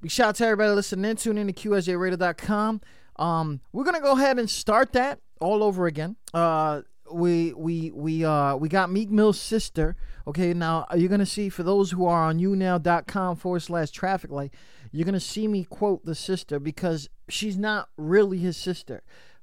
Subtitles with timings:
[0.00, 1.16] Big shout out to everybody listening in.
[1.16, 2.80] Tune in to QSJRadio.com.
[3.16, 6.16] Um, we're gonna go ahead and start that all over again.
[6.32, 9.96] Uh, we we we uh we got Meek Mill's sister.
[10.26, 14.52] Okay, now you're gonna see for those who are on younow.com forward slash traffic light,
[14.92, 19.02] you're gonna see me quote the sister because she's not really his sister,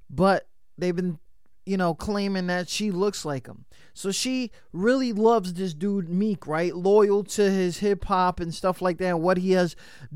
[0.10, 0.48] but
[0.78, 1.20] they've been
[1.66, 3.66] you know, claiming that she looks like him.
[3.93, 6.75] So she really loves this dude Meek, right?
[6.75, 9.75] Loyal to his hip hop and stuff like that, what he has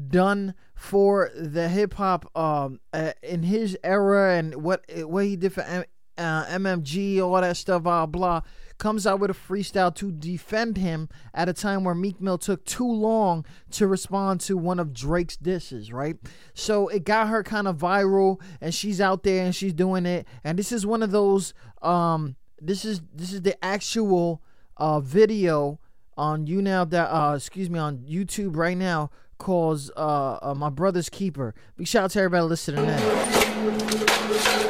[0.09, 5.53] done for the hip hop um uh, in his era and what what he did
[5.53, 5.83] for M-
[6.17, 8.41] uh, MMG, all that stuff, blah blah
[8.79, 12.65] comes out with a freestyle to defend him at a time where Meek Mill took
[12.65, 16.17] too long to respond to one of Drake's disses, right?
[16.53, 20.25] So it got her kind of viral and she's out there and she's doing it.
[20.43, 24.41] And this is one of those um this is this is the actual
[24.77, 25.79] uh video
[26.17, 30.69] on you now that uh excuse me on YouTube right now calls uh, uh my
[30.69, 31.53] brother's keeper.
[31.77, 34.68] Big shout out to everybody listening in.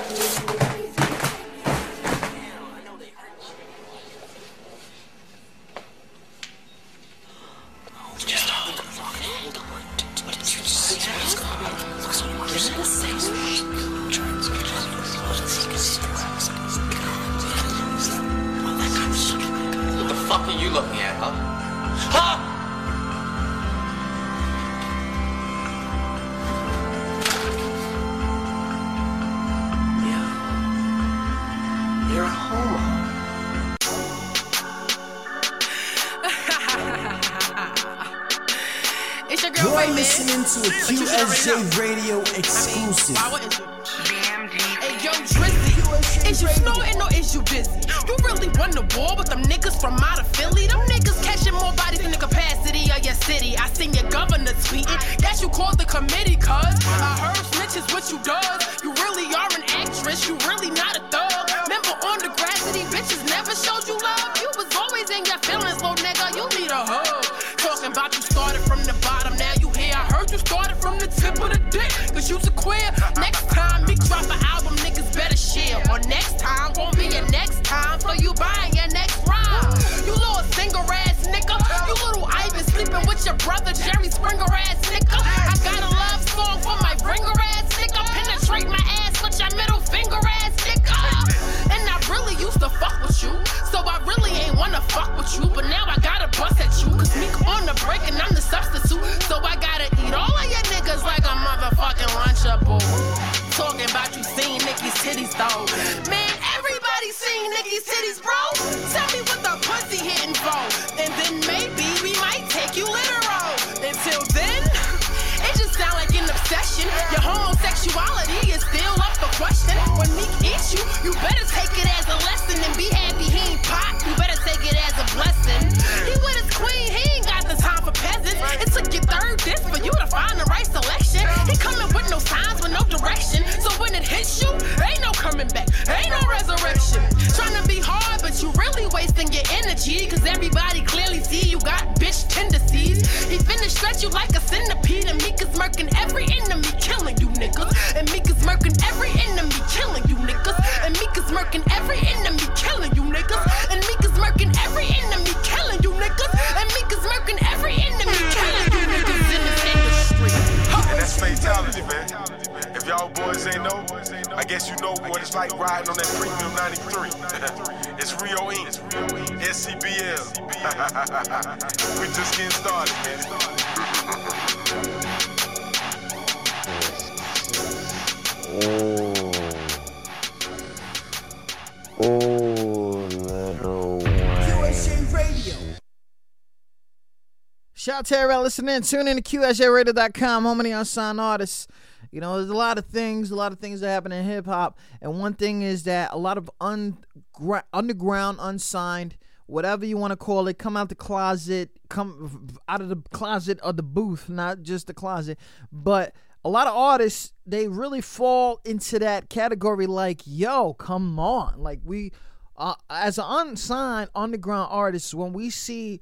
[187.99, 188.81] Out to everybody listening.
[188.81, 191.67] Tune in to QSJRadio.com, home of the unsigned artists.
[192.11, 194.45] You know, there's a lot of things, a lot of things that happen in hip
[194.45, 194.79] hop.
[195.01, 200.15] And one thing is that a lot of ungra- underground, unsigned, whatever you want to
[200.15, 204.61] call it, come out the closet, come out of the closet or the booth, not
[204.61, 205.37] just the closet.
[205.69, 206.15] But
[206.45, 211.61] a lot of artists, they really fall into that category like, yo, come on.
[211.61, 212.13] Like, we,
[212.55, 215.99] uh, as an unsigned underground artist, when we see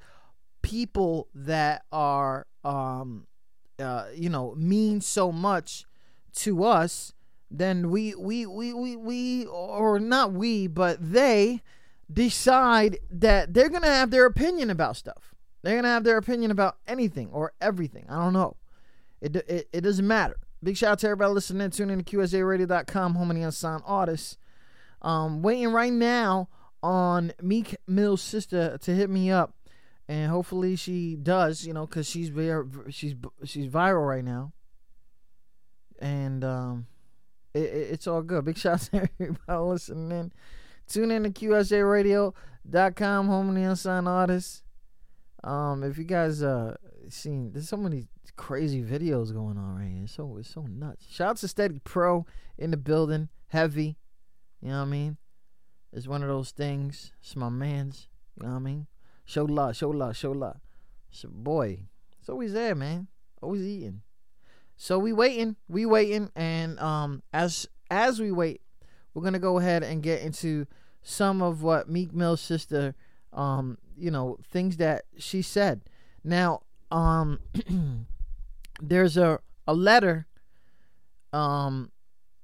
[0.68, 3.26] people that are um
[3.78, 5.84] uh you know mean so much
[6.34, 7.12] to us
[7.50, 11.62] then we we we we, we or not we but they
[12.12, 16.76] decide that they're gonna have their opinion about stuff they're gonna have their opinion about
[16.86, 18.56] anything or everything i don't know
[19.20, 20.36] It, it, it doesn't matter.
[20.62, 21.70] Big shout out to everybody listening.
[21.70, 24.36] Tune in to QSJRadio.com, home the unsigned artists.
[25.02, 26.48] Um, waiting right now
[26.82, 29.54] on Meek Mill's sister to hit me up,
[30.08, 31.66] and hopefully she does.
[31.66, 33.14] You know, because she's very she's
[33.44, 34.52] she's viral right now,
[36.00, 36.86] and um,
[37.54, 38.44] it, it, it's all good.
[38.44, 40.32] Big shout out to everybody listening.
[40.88, 44.62] Tune in to QSJRadio.com, home of the unsigned artists.
[45.44, 46.76] Um, if you guys uh
[47.10, 48.06] seen, there's so many
[48.36, 50.04] crazy videos going on right here.
[50.04, 51.06] It's so it's so nuts.
[51.10, 52.24] Shout out to Steady Pro
[52.56, 53.98] in the building, heavy.
[54.62, 55.16] You know what I mean?
[55.92, 57.12] It's one of those things.
[57.20, 58.08] It's my man's.
[58.36, 58.86] You know what I mean?
[59.28, 60.56] Show love, show love, show love.
[61.28, 61.80] Boy,
[62.18, 63.08] it's always there, man.
[63.42, 64.00] Always eating.
[64.74, 68.62] So we waiting, we waiting, and um, as as we wait,
[69.12, 70.66] we're gonna go ahead and get into
[71.02, 72.94] some of what Meek Mill's sister,
[73.34, 75.82] um, you know, things that she said.
[76.24, 77.38] Now, um,
[78.80, 80.26] there's a a letter,
[81.34, 81.90] um,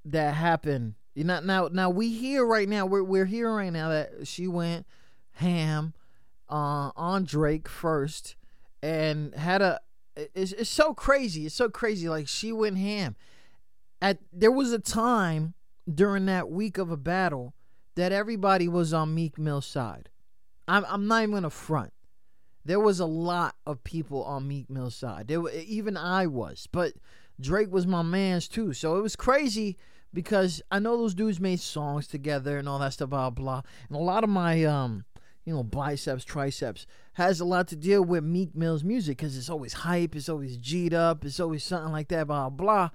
[0.04, 0.96] that happened.
[1.14, 4.46] You know, now now we hear right now we're we're hearing right now that she
[4.48, 4.86] went
[5.32, 5.94] ham,
[6.48, 8.36] uh, on Drake first,
[8.82, 9.80] and had a.
[10.16, 11.46] It's, it's so crazy.
[11.46, 12.08] It's so crazy.
[12.08, 13.16] Like she went ham.
[14.00, 15.54] At there was a time
[15.92, 17.54] during that week of a battle
[17.94, 20.08] that everybody was on Meek Mill's side.
[20.68, 21.92] I'm I'm not even gonna front.
[22.64, 25.28] There was a lot of people on Meek Mill's side.
[25.28, 26.94] There were, even I was, but
[27.38, 28.72] Drake was my man's too.
[28.72, 29.76] So it was crazy
[30.14, 33.62] because I know those dudes made songs together and all that stuff, blah blah.
[33.88, 35.04] And a lot of my um,
[35.44, 39.50] you know, biceps, triceps has a lot to deal with Meek Mill's music because it's
[39.50, 42.90] always hype, it's always G'd up, it's always something like that, blah blah.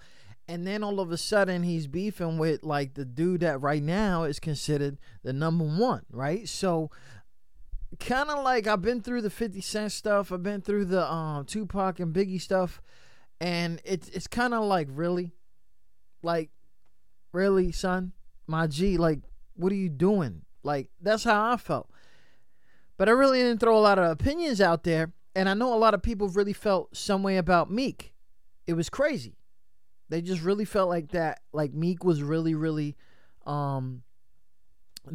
[0.47, 4.23] And then all of a sudden he's beefing with like the dude that right now
[4.23, 6.49] is considered the number one, right?
[6.49, 6.89] So
[7.99, 11.45] kind of like I've been through the 50 Cent stuff, I've been through the um
[11.45, 12.81] Tupac and Biggie stuff,
[13.39, 15.33] and it's it's kind of like really,
[16.23, 16.49] like,
[17.31, 18.13] really, son,
[18.47, 19.19] my G, like,
[19.55, 20.41] what are you doing?
[20.63, 21.89] Like that's how I felt.
[22.99, 25.79] But I really didn't throw a lot of opinions out there, and I know a
[25.79, 28.13] lot of people really felt some way about Meek.
[28.67, 29.37] It was crazy.
[30.09, 32.97] They just really felt like that, like Meek was really, really,
[33.45, 34.03] um,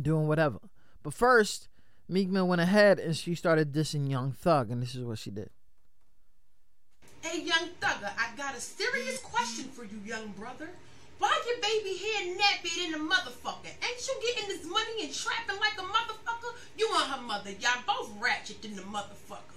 [0.00, 0.60] doing whatever.
[1.02, 1.68] But first,
[2.08, 5.30] Meek Mill went ahead and she started dissing Young Thug, and this is what she
[5.30, 5.50] did.
[7.20, 10.70] Hey, young thugger, I got a serious question for you, young brother.
[11.24, 13.72] Why your baby hair nappy in the motherfucker?
[13.82, 16.52] Ain't you getting this money and trapping like a motherfucker?
[16.76, 19.56] You and her mother, y'all both ratchet in the motherfucker,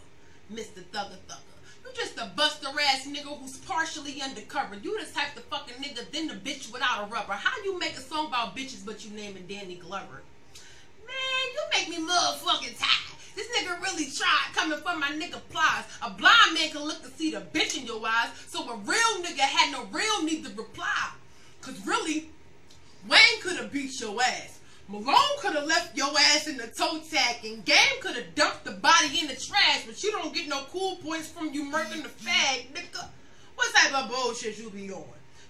[0.49, 0.81] Mr.
[0.93, 1.57] Thugger Thugger.
[1.83, 4.75] You just a buster ass nigga who's partially undercover.
[4.75, 7.33] You the type of fucking nigga then the bitch without a rubber.
[7.33, 10.21] How you make a song about bitches but you naming Danny Glover?
[11.05, 13.17] Man, you make me motherfucking tired.
[13.35, 15.83] This nigga really tried coming for my nigga Plies.
[16.01, 19.21] A blind man can look to see the bitch in your eyes, so a real
[19.21, 21.11] nigga had no real need to reply.
[21.61, 22.29] Cause really,
[23.07, 24.59] Wayne could have beat your ass.
[24.89, 28.63] Malone could have left your ass in the toe tag, and Game could have dumped
[28.63, 32.03] the body in the trash, but you don't get no cool points from you murking
[32.03, 33.05] the fag, nigga.
[33.55, 35.03] What type of bullshit you be on?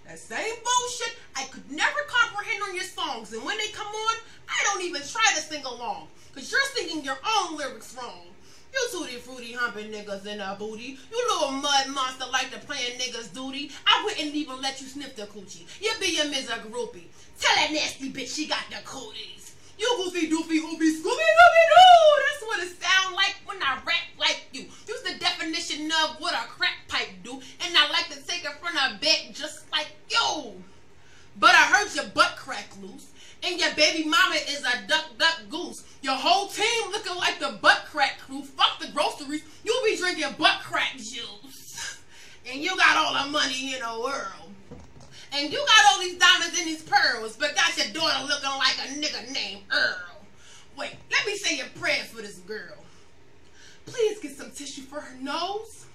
[0.08, 4.16] That same bullshit I could never comprehend on your songs, and when they come on,
[4.50, 8.28] I don't even try to sing along, cause you're singing your own lyrics wrong.
[8.74, 10.98] You tutti fruity humping niggas in a booty.
[11.12, 13.72] You little mud monster like to playing niggas duty.
[13.86, 15.66] I wouldn't even let you sniff the coochie.
[15.82, 17.08] You be a miser groupie.
[17.40, 19.56] Tell that nasty bitch she got the cooties.
[19.78, 22.24] You goofy doofy hoopy scooby dooby doo.
[22.26, 24.62] That's what it sound like when I rap like you.
[24.88, 28.54] Use the definition of what a crack pipe do, and I like to take it
[28.60, 30.64] from a bed just like you.
[31.40, 33.12] But I heard your butt crack loose,
[33.44, 35.84] and your baby mama is a duck duck goose.
[36.02, 38.42] Your whole team looking like the butt crack crew.
[38.42, 39.44] Fuck the groceries.
[39.64, 42.00] You'll be drinking butt crack juice,
[42.50, 44.52] and you got all the money in the world.
[45.34, 48.78] And you got all these diamonds and these pearls, but got your daughter looking like
[48.78, 50.22] a nigga named Earl.
[50.78, 52.78] Wait, let me say a prayer for this girl.
[53.86, 55.86] Please get some tissue for her nose,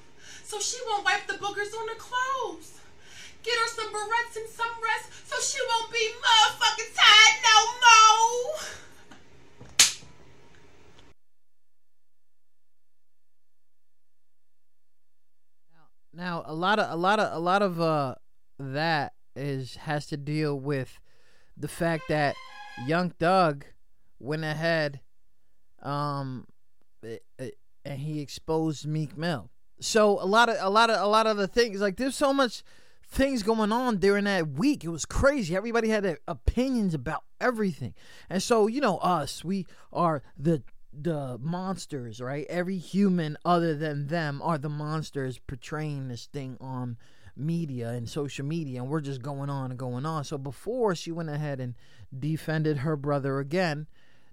[0.44, 2.78] so she won't wipe the boogers on her clothes.
[3.42, 8.72] Get her some barrettes and some rest, so she won't be motherfucking tired no more.
[16.14, 18.14] Now, a lot of a lot of a lot of uh
[18.58, 21.00] that is has to deal with
[21.56, 22.36] the fact that
[22.86, 23.64] Young Thug
[24.20, 25.00] went ahead
[25.82, 26.46] um
[27.04, 27.50] eh, eh,
[27.84, 29.50] and he exposed Meek Mill.
[29.80, 32.32] So a lot of a lot of a lot of the things like there's so
[32.32, 32.62] much
[33.12, 34.84] things going on during that week.
[34.84, 35.54] It was crazy.
[35.54, 37.94] Everybody had opinions about everything.
[38.30, 40.62] And so, you know, us, we are the
[40.94, 42.46] the monsters, right?
[42.50, 46.98] Every human other than them are the monsters portraying this thing on
[47.34, 50.24] media and social media, and we're just going on and going on.
[50.24, 51.74] So before she went ahead and
[52.18, 53.86] defended her brother again,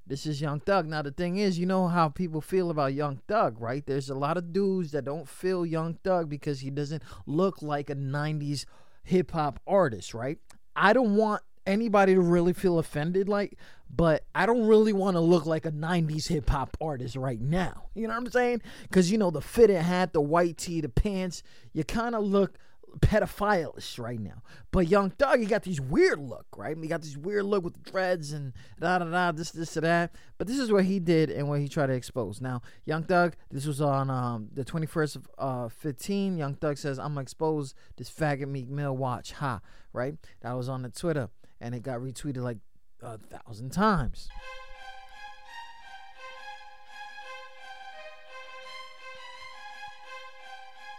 [0.10, 0.88] this is Young Thug.
[0.88, 3.86] Now the thing is, you know how people feel about Young Thug, right?
[3.86, 7.90] There's a lot of dudes that don't feel Young Thug because he doesn't look like
[7.90, 8.66] a '90s
[9.04, 10.40] hip hop artist, right?
[10.76, 13.56] I don't want anybody to really feel offended like
[13.90, 17.86] but I don't really want to look like a 90s hip hop artist right now.
[17.96, 18.62] You know what I'm saying?
[18.92, 21.42] Cuz you know the fitted hat, the white tee, the pants,
[21.74, 22.58] you kind of look
[23.00, 24.42] pedophilish right now.
[24.72, 26.78] But Young Thug, he got these weird look, right?
[26.78, 30.14] He got this weird look with dreads and da da da, this, this, and that.
[30.38, 32.42] But this is what he did and what he tried to expose.
[32.42, 36.38] Now, Young Thug, this was on um, the 21st of uh, 15.
[36.38, 39.34] Young Thug says, I'm to expose this faggot Meek Mill watch.
[39.34, 39.62] Ha,
[39.94, 40.16] right?
[40.42, 41.30] That was on the Twitter
[41.62, 42.58] and it got retweeted like
[43.02, 44.30] a thousand times.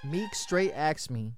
[0.03, 1.35] Meek straight asked me,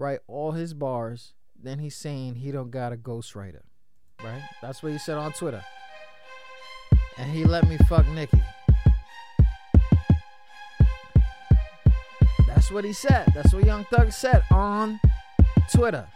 [0.00, 1.34] write all his bars.
[1.62, 3.60] Then he's saying he don't got a ghostwriter.
[4.24, 4.42] Right?
[4.62, 5.62] That's what he said on Twitter.
[7.18, 8.42] And he let me fuck Nicki.
[12.48, 13.30] That's what he said.
[13.34, 14.98] That's what Young Thug said on
[15.74, 16.06] Twitter.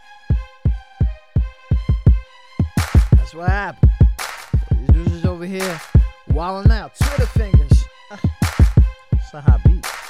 [3.11, 3.91] That's what happened.
[4.71, 5.79] These dudes over here
[6.31, 6.95] wilding out.
[6.95, 7.85] Twitter fingers.
[9.11, 10.04] It's a hot beat.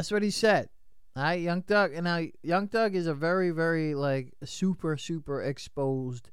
[0.00, 0.70] That's what he said.
[1.14, 5.42] All right, Young Thug, and now Young Thug is a very, very like super, super
[5.42, 6.30] exposed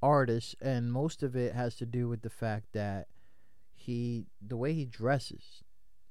[0.00, 3.08] artist, and most of it has to do with the fact that
[3.74, 5.64] he, the way he dresses,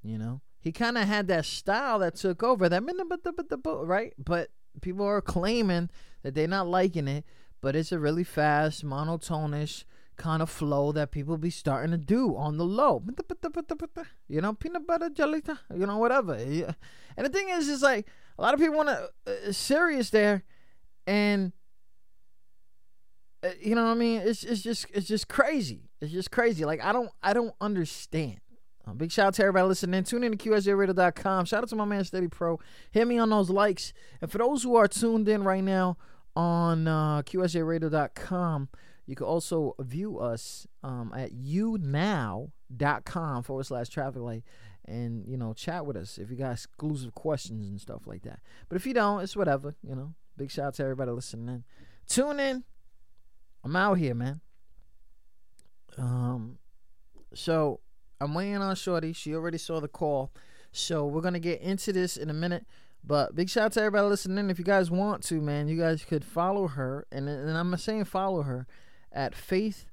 [0.04, 4.14] you know, he kind of had that style that took over that, right?
[4.18, 4.50] But
[4.82, 5.90] people are claiming
[6.22, 7.26] that they're not liking it,
[7.62, 9.84] but it's a really fast, monotonish
[10.18, 13.04] kind of flow that people be starting to do on the low.
[14.30, 15.42] You know, peanut butter jelly,
[15.76, 16.36] you know, whatever.
[16.36, 20.44] And the thing is, is like a lot of people want to uh, serious there,
[21.08, 21.54] and
[23.44, 24.22] uh, you know what I mean.
[24.22, 25.90] It's it's just it's just crazy.
[26.00, 26.66] It's just crazy.
[26.66, 28.40] Like I don't I don't understand.
[28.92, 30.04] Um, big shout out to everybody listening.
[30.04, 31.46] Tune in to QSJRadio.com.
[31.46, 32.60] Shout out to my man Steady Pro.
[32.92, 33.94] Hit me on those likes.
[34.22, 35.98] And for those who are tuned in right now
[36.36, 38.70] on uh, QSJRadio.com,
[39.06, 42.52] you can also view us um, at younow.com
[43.44, 44.44] forward slash traffic light
[44.86, 48.40] and, you know, chat with us if you got exclusive questions and stuff like that.
[48.68, 50.14] But if you don't, it's whatever, you know.
[50.38, 51.64] Big shout out to everybody listening in.
[52.08, 52.64] Tune in.
[53.64, 54.42] I'm out here, man.
[55.98, 56.58] Um,
[57.34, 57.82] so
[58.22, 59.14] I'm waiting on Shorty.
[59.14, 60.32] She already saw the call.
[60.72, 62.66] So we're gonna get into this in a minute.
[63.04, 64.50] But big shout out to everybody listening.
[64.50, 68.06] If you guys want to, man, you guys could follow her, and and I'm saying
[68.06, 68.68] follow her
[69.12, 69.88] at Faith,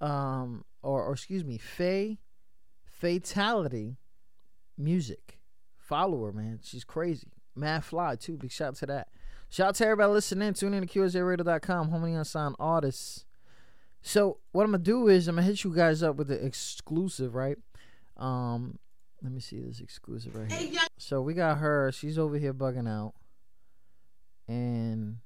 [0.00, 2.18] um, or or excuse me, Faye,
[2.84, 3.96] Fatality,
[4.76, 5.38] Music.
[5.78, 6.60] Follow her, man.
[6.62, 7.28] She's crazy.
[7.56, 8.36] Mad Fly too.
[8.36, 9.08] Big shout out to that.
[9.48, 10.52] Shout out to everybody listening.
[10.52, 11.90] Tune in to QSJRadio.com.
[11.90, 13.24] The unsigned artists.
[14.02, 17.34] So what I'm gonna do is I'm gonna hit you guys up with the exclusive,
[17.34, 17.58] right?
[18.20, 18.78] Um,
[19.22, 20.80] let me see this exclusive right here.
[20.98, 21.90] So we got her.
[21.92, 23.14] She's over here bugging out,
[24.46, 25.18] and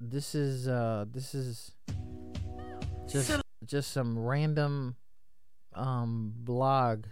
[0.00, 1.72] this is uh this is
[3.08, 4.96] just just some random
[5.74, 7.04] um blog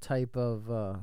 [0.00, 0.94] type of uh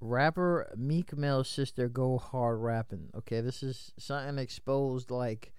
[0.00, 3.10] rapper Meek Mill's sister go hard rapping.
[3.16, 5.52] Okay, this is something exposed like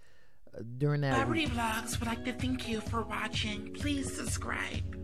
[0.54, 1.14] uh, during that.
[1.14, 3.74] Celebrity Vlogs would like to thank you for watching.
[3.74, 5.01] Please subscribe.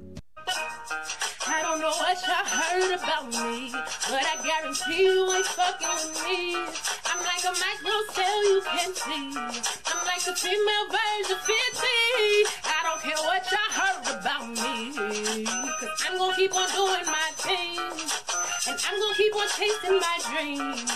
[0.89, 6.23] I don't know what y'all heard about me, but I guarantee you ain't fucking with
[6.23, 6.55] me.
[7.03, 9.35] I'm like a micro cell you can see.
[9.35, 11.51] I'm like the female version of 15.
[12.63, 15.43] I don't care what y'all heard about me,
[15.79, 17.79] cause I'm gonna keep on doing my thing.
[18.67, 20.91] And I'm gonna keep on chasing my dreams.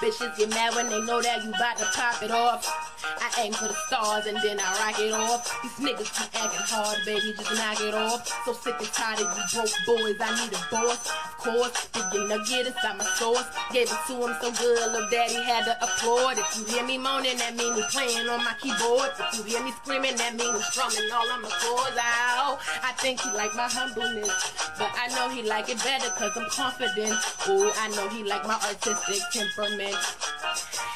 [0.00, 2.62] Bitches get mad when they know that you about to pop it off.
[3.02, 5.50] I aim for the stars and then I rock it off.
[5.62, 8.30] These niggas keep acting hard, baby, just knock it off.
[8.44, 11.10] So sick and tired of you broke boys, I need a boss.
[11.10, 13.48] Of course, big nugget inside my sauce.
[13.72, 16.38] Gave it to him so good, little daddy had to applaud.
[16.38, 19.10] If you hear me moaning, that mean we playing on my keyboard.
[19.18, 21.96] If you hear me screaming, that mean we strumming all on my chords.
[21.98, 24.30] Ow, oh, I think he like my humbleness,
[24.78, 27.16] but I know he like it better cause I'm confident.
[27.48, 29.96] Ooh, I know he like my artistic temperament.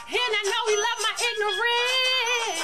[0.08, 2.54] And I know he love my ignorance.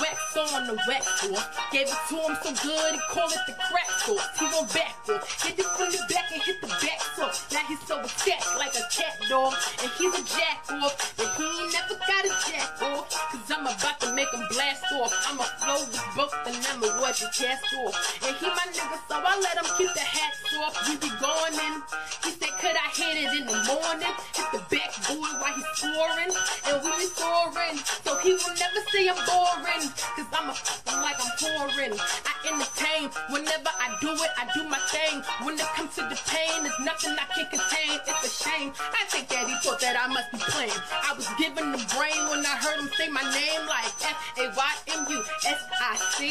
[0.00, 1.70] West on the wax off.
[1.72, 4.28] Gave it to him so good, he called it the crack sauce.
[4.38, 7.46] He went back off, hit it from the back and hit the back off.
[7.52, 11.14] Now he's so attacked like a cat dog, and he's a jack off.
[11.16, 14.84] But he ain't never got a jack off, cause I'm about to make him blast
[14.94, 15.12] off.
[15.30, 17.94] I'ma flow with both and I'ma watch the cast off.
[18.22, 20.74] And he my nigga, so I let him keep the hats off.
[20.88, 21.82] We be going in.
[22.24, 24.14] He said, could I hit it in the morning?
[24.34, 26.32] Hit the backboard while he's scoring,
[26.68, 27.76] and we be soaring.
[28.04, 29.84] So he will never say I'm boring,
[30.16, 31.94] cause I'm a fucking like I'm pouring.
[31.98, 35.22] I entertain whenever I do it, I do my thing.
[35.44, 38.00] When it comes to the pain, there's nothing I can contain.
[38.04, 38.72] It's a shame.
[38.78, 40.80] I think that he thought that I must be playing.
[40.92, 44.44] I was given the brain when I heard him say my name like F A
[44.52, 46.28] Y M U S I C.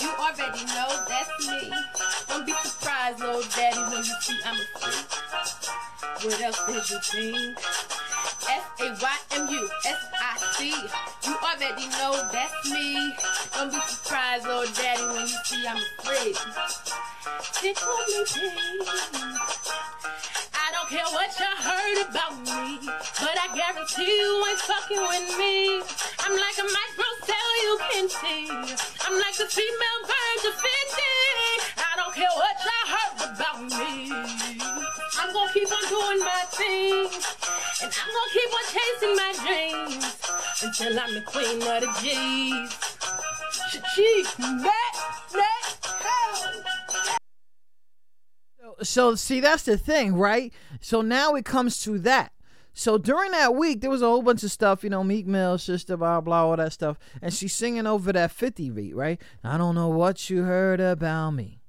[0.00, 1.72] You already know that's me.
[2.28, 5.22] Don't be surprised, little daddy, when you see I'm a freak.
[6.22, 7.54] What else did you?
[8.48, 10.72] F A Y M U S I C.
[11.28, 13.14] You already know that's me.
[13.52, 16.36] Don't be surprised, little daddy, when you see I'm a freak.
[17.60, 18.22] Tickle me.
[20.56, 22.88] I don't care what you heard about me,
[23.20, 25.82] but I guarantee you ain't fucking with me.
[26.24, 28.48] I'm like a micro cell you can see.
[28.48, 31.21] I'm like the female version of
[36.58, 37.22] doing my thing,
[37.82, 40.04] and I'm gonna keep on chasing my dreams
[40.62, 42.70] until I'm the queen of the G's.
[43.94, 44.92] She, that,
[45.32, 45.76] that,
[48.60, 48.76] hell.
[48.82, 50.52] So see, that's the thing, right?
[50.80, 52.32] So now it comes to that.
[52.74, 55.58] So during that week, there was a whole bunch of stuff, you know, Meek Mill,
[55.58, 59.20] sister, blah blah, all that stuff, and she's singing over that fifty beat, right?
[59.44, 61.60] I don't know what you heard about me,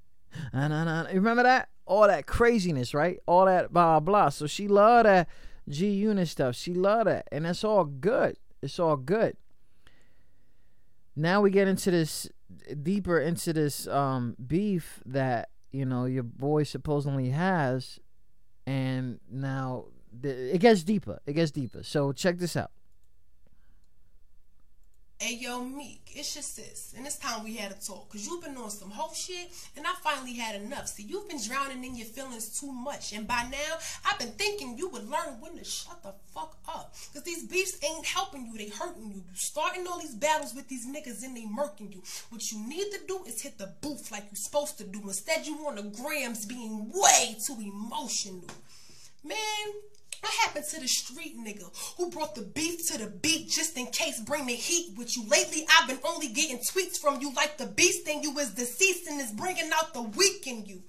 [0.52, 3.20] and remember that all that craziness, right?
[3.25, 4.30] All that blah blah.
[4.30, 5.28] So she loved that
[5.68, 6.56] G Unit stuff.
[6.56, 8.38] She loved that, and that's all good.
[8.62, 9.36] It's all good.
[11.16, 12.30] Now we get into this
[12.82, 18.00] deeper into this um beef that you know your boy supposedly has
[18.66, 19.86] and now
[20.24, 22.72] it gets deeper it gets deeper so check this out
[25.19, 28.10] Hey yo, Meek, it's your sis, and it's time we had a talk.
[28.10, 30.88] Cause you've been on some whole shit, and I finally had enough.
[30.88, 34.78] See, you've been drowning in your feelings too much, and by now, I've been thinking
[34.78, 36.93] you would learn when to shut the fuck up.
[37.13, 39.23] Cause these beefs ain't helping you, they hurting you.
[39.30, 42.04] You starting all these battles with these niggas and they murking you.
[42.30, 44.99] What you need to do is hit the booth like you're supposed to do.
[45.04, 48.43] Instead, you on the grams being way too emotional.
[49.23, 49.38] Man,
[50.24, 53.88] what happened to the street nigga who brought the beef to the beat just in
[53.88, 55.28] case bring the heat with you?
[55.28, 59.08] Lately, I've been only getting tweets from you like the beast in you is deceased
[59.08, 60.82] and is bringing out the weak in you.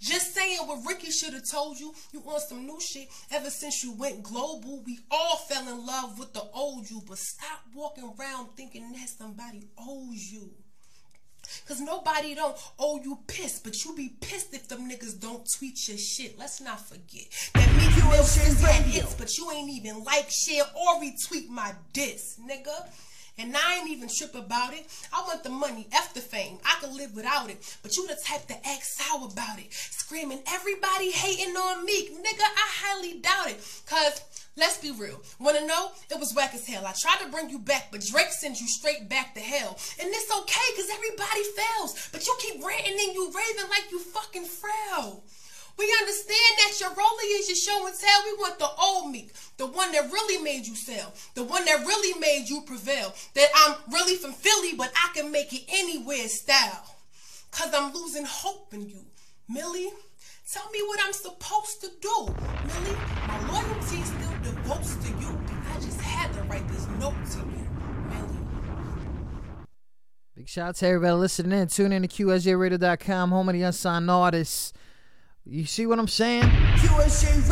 [0.00, 1.94] Just saying what Ricky should have told you.
[2.12, 3.08] You on some new shit.
[3.30, 7.02] Ever since you went global, we all fell in love with the old you.
[7.06, 10.50] But stop walking around thinking that somebody owes you.
[11.66, 15.88] Cause nobody don't owe you piss, but you be pissed if them niggas don't tweet
[15.88, 16.38] your shit.
[16.38, 21.00] Let's not forget that me just had hits, but you ain't even like, share, or
[21.00, 22.88] retweet my diss, nigga.
[23.38, 24.86] And I ain't even trip about it.
[25.12, 26.58] I want the money, F the fame.
[26.64, 27.76] I can live without it.
[27.82, 29.72] But you the type to act sour about it.
[29.72, 32.08] Screaming, everybody hating on me.
[32.10, 33.82] Nigga, I highly doubt it.
[33.86, 34.20] Cause
[34.54, 35.22] Let's be real.
[35.38, 35.92] Wanna know?
[36.10, 36.86] It was whack as hell.
[36.86, 39.78] I tried to bring you back, but Drake sends you straight back to hell.
[39.98, 42.08] And it's okay, cause everybody fails.
[42.12, 45.24] But you keep ranting and you raving like you fucking frail.
[45.78, 48.22] We understand that your rollie is your show and tell.
[48.24, 51.86] We want the old Meek, the one that really made you sell, the one that
[51.86, 53.14] really made you prevail.
[53.34, 56.96] That I'm really from Philly, but I can make it anywhere style.
[57.52, 59.04] Cause I'm losing hope in you.
[59.48, 59.90] Millie,
[60.50, 62.34] tell me what I'm supposed to do.
[62.66, 64.31] Millie, my loyalty still
[64.62, 65.40] devotes to you.
[65.70, 67.68] I just had to write this note to you.
[70.36, 74.10] Big shout out to everybody listening in tune in to qsjradio.com home of the unsigned
[74.10, 74.72] artists
[75.44, 76.44] you see what I'm saying?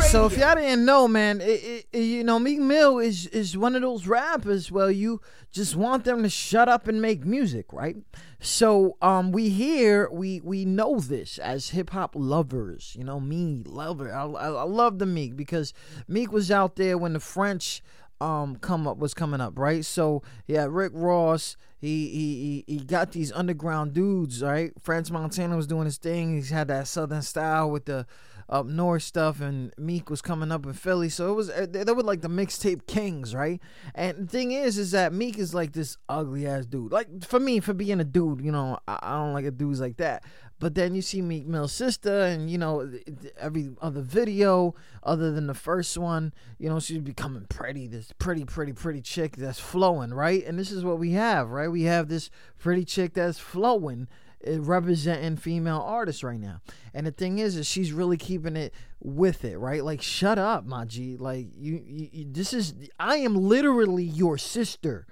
[0.09, 3.57] So if y'all didn't know, man, it, it, it, you know Meek Mill is is
[3.57, 4.71] one of those rappers.
[4.71, 5.19] Well, you
[5.51, 7.97] just want them to shut up and make music, right?
[8.43, 12.95] So um, we hear we we know this as hip hop lovers.
[12.97, 14.11] You know, me lover.
[14.11, 15.75] I, I, I love the Meek because
[16.07, 17.83] Meek was out there when the French
[18.19, 19.85] um come up was coming up, right?
[19.85, 21.55] So yeah, Rick Ross.
[21.79, 24.71] He, he he got these underground dudes, right?
[24.79, 26.35] French Montana was doing his thing.
[26.35, 28.05] He's had that southern style with the
[28.51, 31.09] up north stuff, and Meek was coming up in Philly.
[31.09, 33.61] So it was uh, they were like the mixtape kings, right?
[33.95, 36.91] And the thing is, is that Meek is like this ugly ass dude.
[36.91, 39.79] Like for me, for being a dude, you know, I, I don't like a dudes
[39.79, 40.23] like that.
[40.59, 42.91] But then you see Meek Mill's sister, and you know
[43.39, 47.87] every other video other than the first one, you know she's becoming pretty.
[47.87, 50.45] This pretty, pretty, pretty chick that's flowing, right?
[50.45, 51.69] And this is what we have, right?
[51.69, 54.07] We have this pretty chick that's flowing,
[54.47, 56.61] Uh, representing female artists right now.
[56.93, 59.83] And the thing is, is she's really keeping it with it, right?
[59.83, 61.17] Like, shut up, G.
[61.17, 65.05] Like, you, you, you this is I am literally your sister.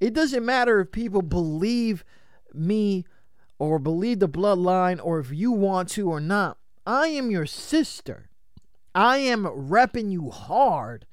[0.00, 2.04] It doesn't matter if people believe
[2.52, 3.06] me
[3.58, 6.58] or believe the bloodline or if you want to or not.
[6.86, 8.28] I am your sister.
[8.94, 11.06] I am repping you hard.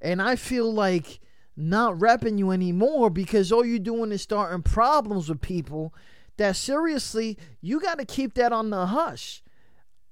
[0.00, 1.20] And I feel like
[1.56, 5.94] not repping you anymore because all you're doing is starting problems with people
[6.38, 9.42] that seriously, you got to keep that on the hush.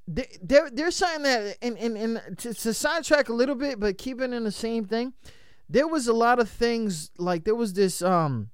[0.06, 4.32] They're, saying that, and, and, and to, to sidetrack a little bit, but keep it
[4.32, 5.14] in the same thing,
[5.68, 8.50] there was a lot of things, like there was this, um,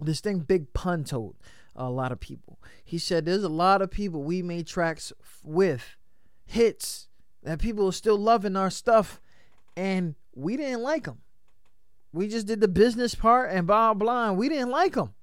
[0.00, 1.36] this thing Big Pun told
[1.76, 2.58] a lot of people.
[2.84, 5.12] He said there's a lot of people we made tracks
[5.44, 5.96] with,
[6.44, 7.08] hits,
[7.42, 9.20] that people are still loving our stuff,
[9.76, 11.18] and we didn't like them.
[12.12, 14.28] We just did the business part and blah blah.
[14.28, 15.14] And we didn't like them,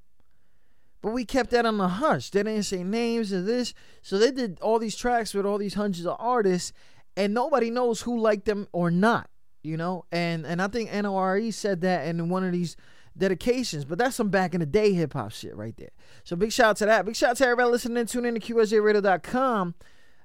[1.01, 2.29] but we kept that on the hush.
[2.29, 5.75] They didn't say names of this, so they did all these tracks with all these
[5.75, 6.73] hundreds of artists,
[7.15, 9.29] and nobody knows who liked them or not.
[9.61, 12.77] You know, and and I think NORE said that in one of these
[13.17, 15.91] dedications, but that's some back in the day hip hop shit right there.
[16.23, 17.05] So big shout out to that.
[17.05, 18.05] Big shout out to everybody listening.
[18.05, 19.75] Tune in to QSJRadio.com.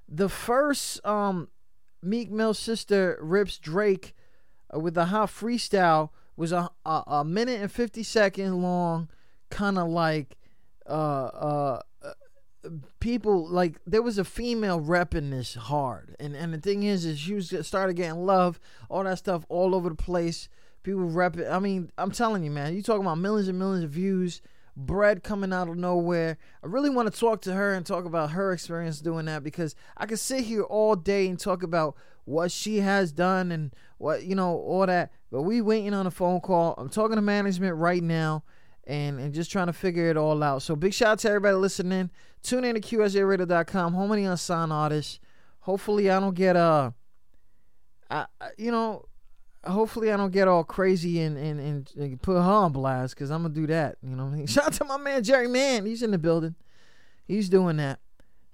[0.08, 1.48] The first um,
[2.02, 4.14] Meek Mill sister rips Drake
[4.74, 9.08] uh, with a hot freestyle was a, a, a minute and 50 second long,
[9.50, 10.36] kind of like
[10.86, 11.82] uh, uh,
[13.00, 17.18] people like there was a female repping this hard, and and the thing is, is
[17.18, 20.48] she was started getting love, all that stuff all over the place.
[20.82, 21.48] People rep it.
[21.48, 22.74] I mean, I'm telling you, man.
[22.74, 24.42] You talking about millions and millions of views,
[24.76, 26.36] bread coming out of nowhere.
[26.62, 29.74] I really want to talk to her and talk about her experience doing that because
[29.96, 34.24] I could sit here all day and talk about what she has done and what
[34.24, 35.12] you know all that.
[35.30, 36.74] But we waiting on a phone call.
[36.78, 38.44] I'm talking to management right now.
[38.86, 40.60] And, and just trying to figure it all out.
[40.60, 42.10] So big shout out to everybody listening.
[42.42, 43.94] Tune in to QSJRadio.com.
[43.94, 45.20] Home many unsigned artists.
[45.60, 46.90] Hopefully I don't get uh
[48.10, 48.26] I,
[48.58, 49.06] you know
[49.66, 53.30] hopefully I don't get all crazy and and, and, and put her on blast because
[53.30, 53.96] I'm gonna do that.
[54.02, 55.86] You know, shout out to my man Jerry Man.
[55.86, 56.54] He's in the building.
[57.26, 58.00] He's doing that.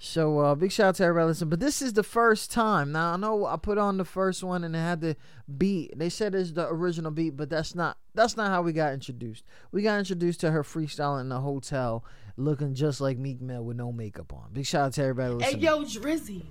[0.02, 1.50] So uh, big shout out to everybody listening.
[1.50, 2.90] But this is the first time.
[2.90, 5.14] Now I know I put on the first one and it had the
[5.58, 5.92] beat.
[5.94, 9.44] They said it's the original beat, but that's not that's not how we got introduced.
[9.72, 12.02] We got introduced to her freestyling in the hotel,
[12.38, 14.48] looking just like Meek Mill with no makeup on.
[14.54, 15.60] Big shout out to everybody listening.
[15.60, 16.44] Hey yo, Drizzy,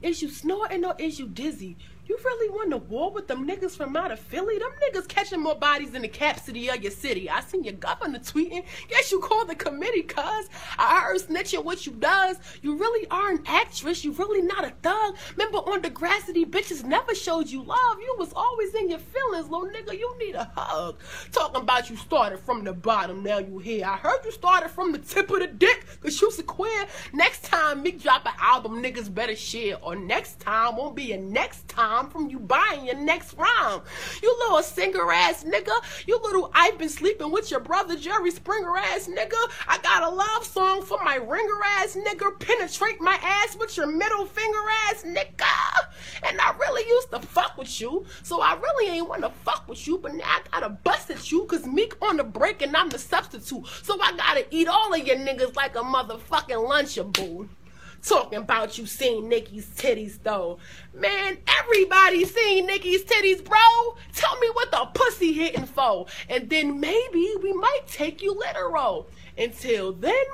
[0.00, 1.76] is you snorting or is you dizzy?
[2.06, 4.58] You really won the war with them niggas from out of Philly?
[4.58, 7.28] Them niggas catching more bodies in the cap city of your city.
[7.28, 8.64] I seen your governor tweeting.
[8.88, 10.48] Guess you called the committee, cuz.
[10.78, 12.36] I heard snitching what you does.
[12.62, 14.04] You really are an actress.
[14.04, 15.16] You really not a thug.
[15.36, 17.96] Remember on the Degrassi, bitches never showed you love.
[17.98, 19.98] You was always in your feelings, little nigga.
[19.98, 21.00] You need a hug.
[21.32, 23.84] Talking about you started from the bottom, now you here.
[23.84, 26.86] I heard you started from the tip of the dick, cause you's a queer.
[27.12, 29.76] Next time me drop an album, niggas better share.
[29.82, 33.80] Or next time won't be a next time from you buying your next rhyme.
[34.22, 35.72] You little singer ass nigga.
[36.06, 39.50] You little I've been sleeping with your brother Jerry Springer ass nigga.
[39.66, 42.38] I got a love song for my ringer ass nigga.
[42.38, 46.28] Penetrate my ass with your middle finger ass nigga.
[46.28, 48.04] And I really used to fuck with you.
[48.22, 49.98] So I really ain't wanna fuck with you.
[49.98, 52.98] But now I gotta bust at you cause Meek on the break and I'm the
[52.98, 53.66] substitute.
[53.82, 57.48] So I gotta eat all of your niggas like a motherfucking lunchable
[58.06, 60.58] talking about you seen Nicki's titties though.
[60.94, 63.58] Man, everybody seen Nicki's titties, bro.
[64.14, 66.06] Tell me what the pussy hitting for.
[66.28, 69.08] And then maybe we might take you literal.
[69.38, 70.24] Until then,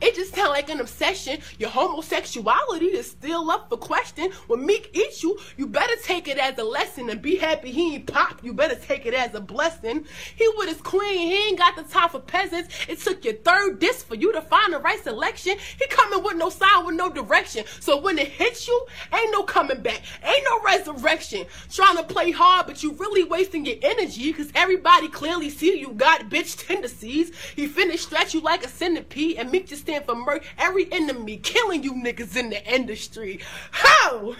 [0.00, 1.38] it just sounds like an obsession.
[1.58, 4.30] Your homosexuality is still up for question.
[4.46, 7.94] When Meek eats you, you better take it as a lesson and be happy he
[7.94, 8.42] ain't pop.
[8.42, 10.06] You better take it as a blessing.
[10.34, 12.74] He with his queen, he ain't got the time for peasants.
[12.88, 15.56] It took your third disc for you to find the right selection.
[15.78, 17.64] He coming with no sign, with no direction.
[17.80, 20.02] So when it hits you, ain't no coming back.
[20.24, 21.46] Ain't no resurrection.
[21.70, 25.92] Trying to play hard, but you really wasting your energy because everybody clearly see you
[25.92, 27.32] got bitch tendencies.
[27.54, 30.44] He finished stretch you like a centipede and Meek just stand for murder.
[30.58, 33.40] Every enemy killing you niggas in the industry.
[33.70, 34.34] How?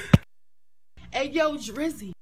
[1.12, 2.12] hey, yo, Drizzy.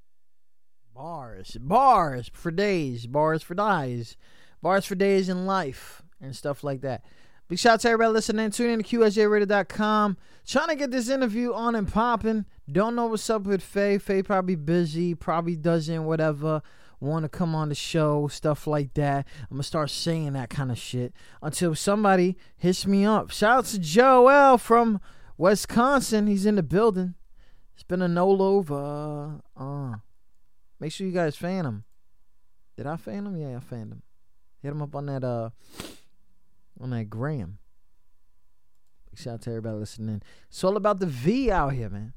[0.94, 4.16] Bars, bars for days, bars for days,
[4.62, 7.02] bars for days in life, and stuff like that.
[7.48, 8.50] Big shout out to everybody listening.
[8.50, 10.16] Tune in to QSJRadio.com.
[10.46, 12.46] Trying to get this interview on and popping.
[12.70, 13.98] Don't know what's up with Faye.
[13.98, 16.62] Faye probably busy, probably doesn't, whatever
[17.04, 19.26] want to come on the show, stuff like that.
[19.50, 21.12] I'm gonna start saying that kind of shit
[21.42, 23.30] until somebody hits me up.
[23.30, 25.00] Shout out to Joel from
[25.36, 26.26] Wisconsin.
[26.26, 27.14] He's in the building.
[27.74, 29.40] It's been a no over.
[29.56, 29.96] Uh,
[30.80, 31.84] make sure you guys fan him.
[32.76, 33.36] Did I fan him?
[33.36, 34.02] Yeah, I fanned him.
[34.62, 35.50] Hit him up on that uh
[36.80, 37.58] on that gram.
[39.14, 40.22] Shout out to everybody listening.
[40.48, 42.14] It's all about the V out here, man.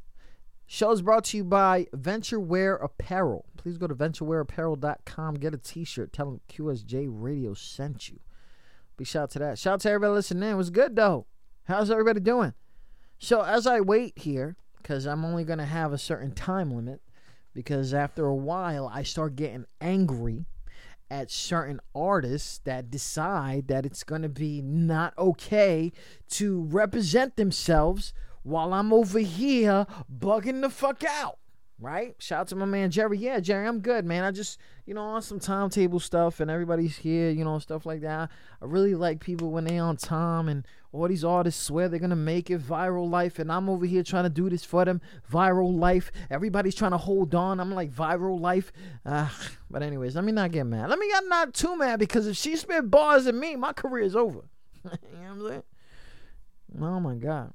[0.70, 3.46] Show is brought to you by VentureWear Apparel.
[3.56, 5.36] Please go to venturewearapparel.com.
[5.36, 6.12] Get a t-shirt.
[6.12, 8.20] Tell them QSJ Radio sent you.
[8.98, 9.58] Big shout out to that.
[9.58, 10.50] Shout out to everybody listening.
[10.50, 11.26] It was good though.
[11.64, 12.54] How's everybody doing?
[13.18, 17.02] So as I wait here, because I'm only gonna have a certain time limit,
[17.54, 20.48] because after a while I start getting angry
[21.10, 25.92] at certain artists that decide that it's going to be not okay
[26.30, 28.14] to represent themselves
[28.48, 31.38] while I'm over here bugging the fuck out.
[31.80, 32.16] Right?
[32.18, 33.20] Shout out to my man Jerry.
[33.20, 34.24] Yeah, Jerry, I'm good, man.
[34.24, 38.02] I just, you know, on some timetable stuff and everybody's here, you know, stuff like
[38.02, 38.32] that.
[38.60, 42.16] I really like people when they on time and all these artists swear they're gonna
[42.16, 45.02] make it viral life, and I'm over here trying to do this for them.
[45.32, 46.12] Viral life.
[46.32, 47.60] Everybody's trying to hold on.
[47.60, 48.72] I'm like viral life.
[49.06, 49.30] Uh,
[49.70, 50.90] but anyways, let me not get mad.
[50.90, 54.04] Let me get not too mad because if she spit bars at me, my career
[54.04, 54.50] is over.
[54.84, 55.64] you know what I'm saying?
[56.82, 57.54] Oh my god.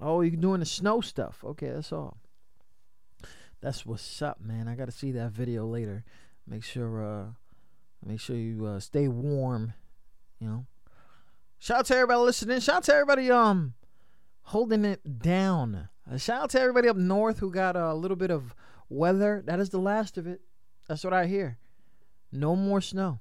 [0.00, 1.42] Oh, you're doing the snow stuff.
[1.44, 2.18] Okay, that's all.
[3.60, 4.68] That's what's up, man.
[4.68, 6.04] I gotta see that video later.
[6.46, 7.26] Make sure, uh,
[8.04, 9.74] make sure you uh, stay warm.
[10.38, 10.66] You know.
[11.58, 12.60] Shout out to everybody listening.
[12.60, 13.74] Shout out to everybody um
[14.42, 15.88] holding it down.
[16.10, 18.54] Uh, shout out to everybody up north who got a little bit of
[18.88, 19.42] weather.
[19.44, 20.40] That is the last of it.
[20.86, 21.58] That's what I hear.
[22.32, 23.18] No more snow.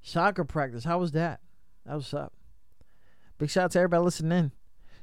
[0.00, 0.84] Soccer practice.
[0.84, 1.40] How was that?
[1.84, 2.32] That was up.
[3.38, 4.52] Big shout out to everybody listening.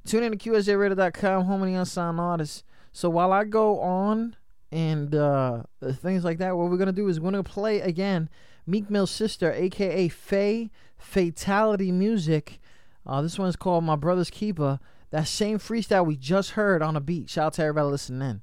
[0.05, 2.63] Tune in to QSJRadio.com, home of the unsigned artists.
[2.91, 4.35] So while I go on
[4.71, 8.29] and uh, things like that, what we're gonna do is we're gonna play again
[8.65, 12.59] Meek Mill's sister, aka Faye Fatality Music.
[13.05, 14.79] Uh, this one is called My Brother's Keeper.
[15.11, 17.29] That same freestyle we just heard on a beat.
[17.29, 18.41] Shout out to everybody listening in.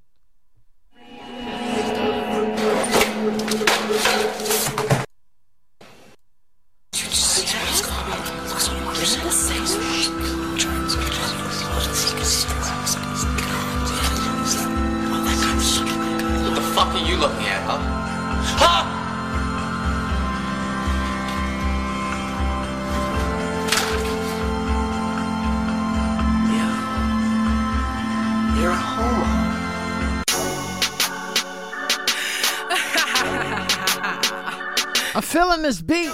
[35.64, 36.12] This beat.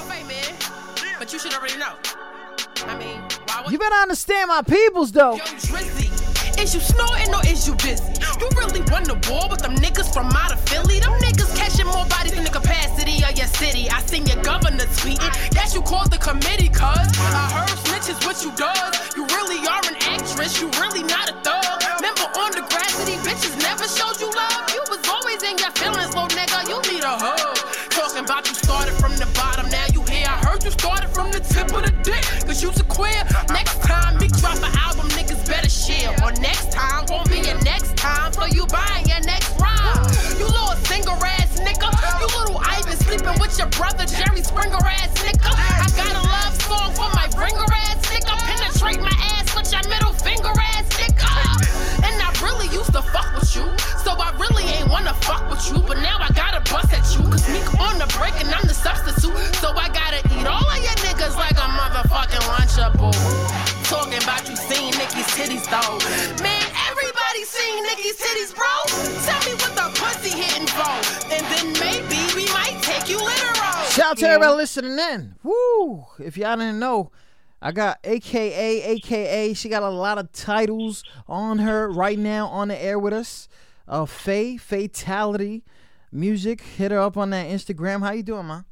[1.18, 1.98] But you should already know.
[2.86, 3.18] I mean,
[3.68, 5.34] You better understand my peoples though.
[5.34, 5.42] Yo,
[6.62, 8.06] is you snorting or is you busy?
[8.38, 11.00] You really won the war with them niggas from out of Philly?
[11.00, 13.90] Them niggas catching more bodies than the capacity of your city.
[13.90, 15.34] I seen your governor tweeting.
[15.52, 18.94] Yes, you called the committee, cuz I heard snitches what you does.
[19.16, 21.82] You really are an actress, you really not a thug.
[21.98, 24.70] Remember on the Degrassi, bitches never showed you love.
[24.70, 26.70] You was always in your feelings, little nigga.
[26.70, 27.56] You need a hug.
[27.90, 29.26] Talking about you started from the
[30.60, 33.22] heard you started from the tip of the dick, cause you's a queer.
[33.48, 36.10] Next time, me drop an album, niggas better share.
[36.22, 40.04] Or next time, won't be your next time, so you buying your next rhyme.
[40.38, 41.88] You little singer ass nigga.
[42.20, 45.09] You little Ivan sleeping with your brother, Jerry Springer ass
[65.40, 66.42] titties though.
[66.42, 68.68] Man, everybody seen Nicki's titties, bro.
[69.24, 71.32] Tell me what the pussy hitting for.
[71.32, 73.84] And then maybe we might take you literal.
[73.90, 75.34] Shout out to everybody listening in.
[75.42, 76.06] Woo!
[76.18, 77.10] If y'all didn't know,
[77.62, 79.54] I got AKA, AKA.
[79.54, 83.48] She got a lot of titles on her right now on the air with us.
[83.88, 85.64] Uh, Faye, Fatality
[86.12, 86.60] Music.
[86.60, 88.00] Hit her up on that Instagram.
[88.02, 88.64] How you doing, man?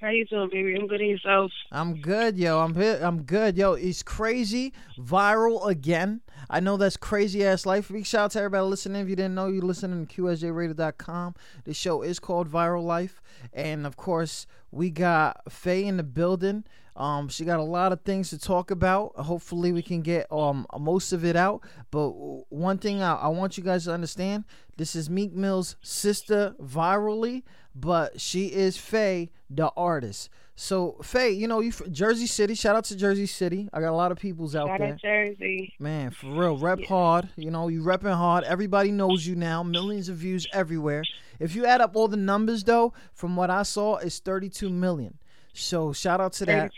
[0.00, 0.76] How you doing, baby?
[0.78, 1.50] I'm good yourself.
[1.72, 2.60] I'm good, yo.
[2.60, 3.72] I'm I'm good, yo.
[3.72, 6.20] It's crazy, viral again.
[6.50, 7.88] I know that's crazy ass life.
[7.88, 9.00] Big shout out to everybody listening.
[9.00, 11.34] If you didn't know, you're listening to QSJRadio.com.
[11.64, 13.22] The show is called Viral Life,
[13.54, 16.64] and of course, we got Faye in the building.
[16.94, 19.16] Um, she got a lot of things to talk about.
[19.16, 21.62] Hopefully, we can get um most of it out.
[21.90, 22.10] But
[22.52, 24.44] one thing I, I want you guys to understand:
[24.76, 27.44] this is Meek Mill's sister, virally,
[27.78, 30.30] but she is Faye, the artist.
[30.58, 32.54] So Faye, you know you Jersey City.
[32.54, 33.68] Shout out to Jersey City.
[33.74, 34.92] I got a lot of peoples out Shout there.
[34.94, 35.74] out Jersey.
[35.78, 37.28] Man, for real, rep hard.
[37.36, 38.44] You know you repping hard.
[38.44, 39.62] Everybody knows you now.
[39.62, 41.02] Millions of views everywhere.
[41.38, 45.18] If you add up all the numbers though, from what I saw, it's 32 million.
[45.52, 46.70] So shout out to that.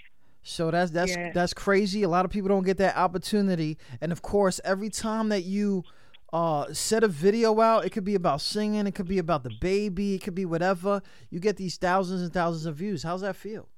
[0.43, 1.31] So that's that's Yeah.
[1.33, 2.03] that's crazy.
[2.03, 3.79] A lot of people don't get that opportunity.
[4.01, 5.85] And of course, every time that you
[6.33, 9.53] uh set a video out, it could be about singing, it could be about the
[9.61, 11.03] baby, it could be whatever.
[11.31, 13.03] You get these thousands and thousands of views.
[13.03, 13.69] How's that feel?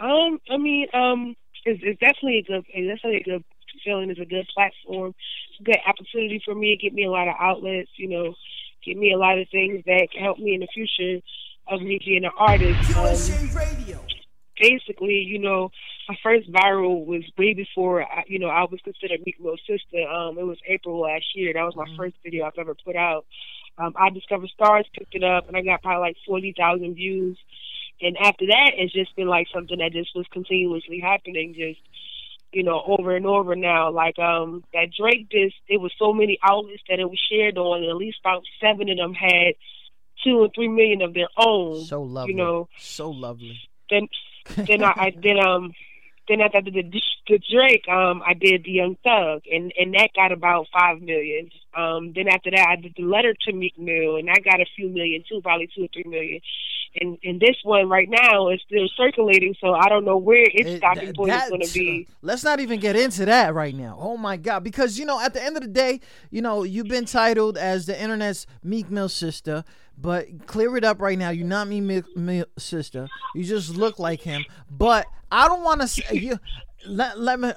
[0.00, 3.44] Um, I mean, um, it's, it's definitely a good, it's definitely a good
[3.84, 4.10] feeling.
[4.10, 5.14] It's a good platform,
[5.50, 6.72] it's a good opportunity for me.
[6.72, 7.90] It get me a lot of outlets.
[7.96, 8.34] You know,
[8.84, 11.20] get me a lot of things that can help me in the future
[11.66, 12.96] of me being an artist.
[12.96, 13.98] Um,
[14.58, 15.70] basically, you know,
[16.08, 20.08] my first viral was way before, I, you know, I was considered Meek Mill's sister.
[20.08, 21.52] Um, it was April last year.
[21.52, 23.26] That was my first video I've ever put out.
[23.76, 27.38] Um, I discovered stars, picked it up, and I got probably like forty thousand views.
[28.00, 31.80] And after that, it's just been like something that just was continuously happening, just
[32.52, 33.90] you know, over and over now.
[33.90, 37.82] Like um, that Drake disc, it was so many outlets that it was shared on,
[37.82, 39.54] and at least about seven of them had
[40.24, 41.84] two or three million of their own.
[41.84, 42.32] So lovely.
[42.32, 43.60] You know, so lovely.
[43.90, 44.08] then
[44.56, 45.72] then I, I then um
[46.28, 50.10] then after the, the the Drake um I did the Young Thug and and that
[50.14, 51.50] got about five million.
[51.76, 54.66] Um then after that I did the letter to Meek Mill and I got a
[54.76, 56.40] few million too, probably two or three million.
[57.00, 60.70] And and this one right now is still circulating, so I don't know where its
[60.70, 62.08] It- stopping point is going to be.
[62.22, 63.98] Let's not even get into that right now.
[64.00, 64.64] Oh my God.
[64.64, 67.84] Because, you know, at the end of the day, you know, you've been titled as
[67.86, 69.64] the internet's Meek Mill sister,
[70.00, 71.30] but clear it up right now.
[71.30, 73.08] You're not Meek Mill, Mill sister.
[73.34, 74.44] You just look like him.
[74.70, 76.38] But I don't want to say, you,
[76.86, 77.52] let, let me,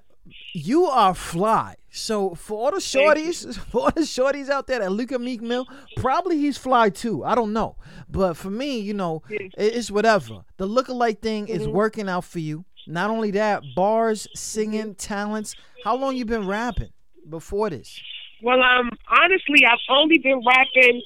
[0.54, 1.76] you are fly.
[1.92, 5.42] So for all the shorties, for all the shorties out there that look at Meek
[5.42, 7.24] Mill, probably he's fly too.
[7.24, 7.76] I don't know,
[8.10, 10.44] but for me, you know, it's whatever.
[10.58, 12.66] The lookalike thing is working out for you.
[12.88, 15.56] Not only that, bars, singing, talents.
[15.84, 16.90] How long you been rapping
[17.30, 18.00] before this?
[18.42, 21.02] Well, um, honestly, I've only been rapping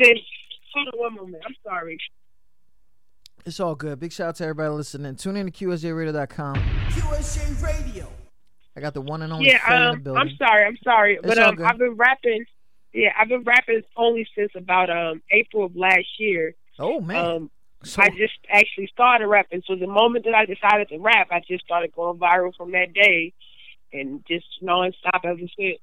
[0.00, 0.18] since.
[0.74, 1.42] Hold on one moment.
[1.46, 1.98] I'm sorry.
[3.44, 3.98] It's all good.
[3.98, 5.16] Big shout out to everybody listening.
[5.16, 6.54] Tune in to QSJRadio.com.
[6.90, 8.08] QSJ Radio.
[8.76, 10.20] I got the one and only Yeah, Faye in the um, building.
[10.22, 11.66] I'm sorry, I'm sorry, It's but all um, good.
[11.66, 12.44] I've been rapping.
[12.94, 16.54] Yeah, I've been rapping only since about um April of last year.
[16.78, 17.16] Oh man.
[17.24, 17.50] Um,
[17.84, 19.62] So- I just actually started rapping.
[19.66, 22.94] So the moment that I decided to rap, I just started going viral from that
[22.94, 23.32] day,
[23.92, 25.80] and just nonstop ever since.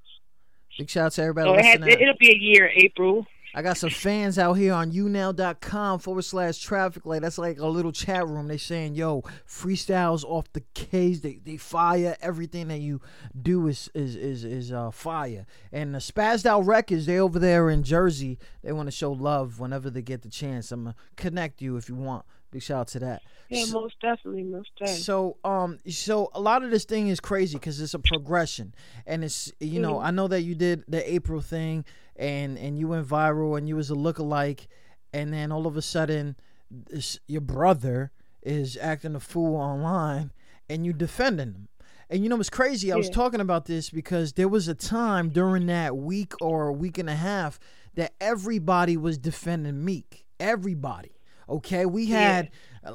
[0.77, 2.01] Big shout out to everybody So it had, listening.
[2.01, 3.27] it'll be a year, April.
[3.55, 7.21] I got some fans out here on unow.com forward slash traffic light.
[7.21, 8.47] That's like a little chat room.
[8.47, 11.21] They saying, yo, freestyles off the case.
[11.21, 12.15] They they fire.
[12.21, 13.01] Everything that you
[13.39, 15.45] do is is is, is uh, fire.
[15.71, 18.37] And the Spazzed Out Records, they over there in Jersey.
[18.63, 20.71] They want to show love whenever they get the chance.
[20.71, 22.25] I'm gonna connect you if you want.
[22.51, 23.21] Big shout out to that.
[23.49, 25.01] Yeah, So- most definitely, most definitely.
[25.03, 28.73] so um so a lot of this thing is crazy because it's a progression
[29.07, 30.05] and it's you know Mhm.
[30.05, 31.83] I know that you did the April thing
[32.19, 34.67] and and you went viral and you was a lookalike
[35.13, 36.35] and then all of a sudden
[36.69, 38.11] this, your brother
[38.43, 40.31] is acting a fool online
[40.69, 41.67] and you defending him.
[42.11, 42.91] And you know what's crazy?
[42.91, 46.73] I was talking about this because there was a time during that week or a
[46.73, 47.59] week and a half
[47.95, 50.25] that everybody was defending Meek.
[50.39, 51.11] Everybody.
[51.47, 52.49] Okay, we had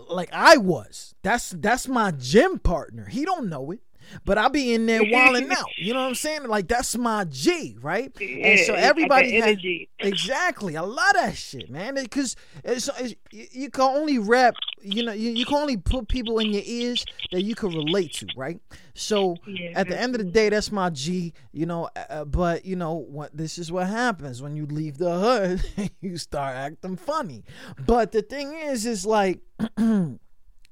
[0.09, 1.15] like I was.
[1.23, 3.07] That's that's my gym partner.
[3.07, 3.81] He don't know it.
[4.25, 5.67] But I'll be in there wilding out.
[5.77, 6.45] You know what I'm saying?
[6.47, 8.13] Like that's my G, right?
[8.21, 9.59] and so everybody had-
[9.99, 10.77] exactly.
[10.77, 11.95] I love that shit, man.
[11.95, 14.55] Because it's, it's you you can only rap.
[14.83, 18.13] You know, you, you can only put people in your ears that you can relate
[18.15, 18.61] to, right?
[18.95, 21.33] So Yeah, at the end of the day, that's my G.
[21.53, 23.35] You know, uh, uh, but you know what?
[23.37, 25.91] This is what happens when you leave the hood.
[26.01, 27.45] you start acting funny.
[27.87, 29.41] But the thing is, is like
[29.77, 30.21] then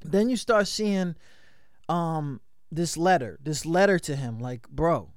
[0.05, 1.15] you start seeing
[1.89, 2.41] um
[2.75, 5.11] this letter this letter to him like bro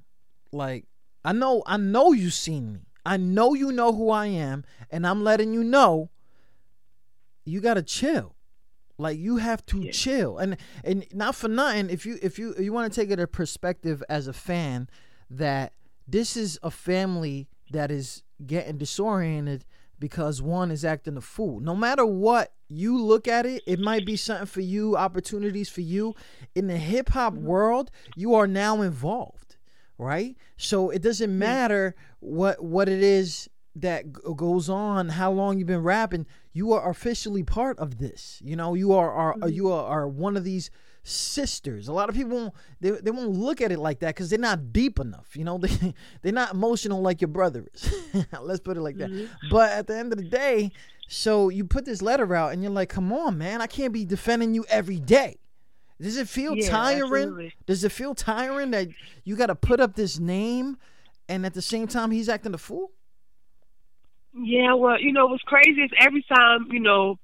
[0.52, 0.86] like
[1.24, 2.80] i know i know you seen me.
[3.08, 6.10] I know you know who i am and i'm letting you know
[7.46, 8.36] you gotta chill.
[8.98, 10.38] Like you have to chill.
[10.38, 13.28] And and not for nothing if you if you you want to take it a
[13.28, 14.90] perspective as a fan
[15.30, 15.74] that
[16.08, 19.66] this is a family that is getting disoriented
[20.00, 21.60] because one is acting a fool.
[21.60, 25.82] No matter what you look at it, it might be something for you, opportunities for
[25.82, 26.16] you.
[26.56, 29.56] In the hip hop world, you are now involved,
[29.98, 30.36] right?
[30.58, 35.84] So it doesn't matter what what it is that goes on how long you've been
[35.84, 39.50] rapping you are officially part of this you know you are, are Mm-hmm.
[39.50, 40.72] you are, are one of these
[41.08, 41.88] sisters.
[41.88, 44.40] A lot of people won't, they, they won't look at it like that because they're
[44.40, 45.58] not deep enough you know?
[45.66, 47.94] They, they're not emotional like your brother is.
[48.42, 49.10] Let's put it like that.
[49.12, 49.50] Mm-hmm.
[49.52, 50.72] but at the end of the day
[51.08, 54.04] so you put this letter out and you're like come on man i can't be
[54.06, 55.38] defending you every day.
[56.02, 57.04] Does it feel Yeah, tiring?
[57.24, 57.54] absolutely.
[57.68, 58.88] does it feel tiring that
[59.24, 60.78] you got to put up this name
[61.30, 62.92] and at the same time he's acting a fool?
[64.38, 67.18] Yeah, well, you know what's crazy is every time you know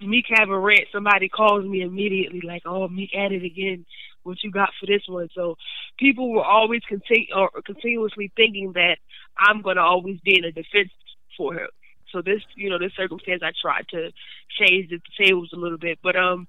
[0.00, 3.86] Meek have a rant, somebody calls me immediately like, "Oh, Meek at it again.
[4.22, 5.56] What you got for this one?" So
[5.98, 8.98] people were always continu- or continuously thinking that
[9.38, 10.90] I'm going to always be in a defense
[11.36, 11.68] for him.
[12.12, 14.12] So this, you know, this circumstance, I tried to
[14.58, 16.46] change the tables a little bit, but um,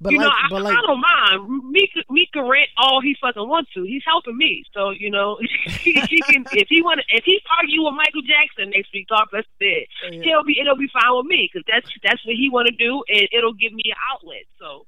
[0.00, 1.70] But you know, I, but like- I don't mind.
[1.70, 3.82] Meek, Meek can rant all he fucking wants to.
[3.82, 6.44] He's helping me, so you know, he, he can.
[6.52, 9.88] If he want, if he argue with Michael Jackson next week, God bless it.
[10.04, 12.76] Oh, he'll be, it'll be fine with me because that's that's what he want to
[12.76, 14.44] do, and it'll give me an outlet.
[14.58, 14.84] So,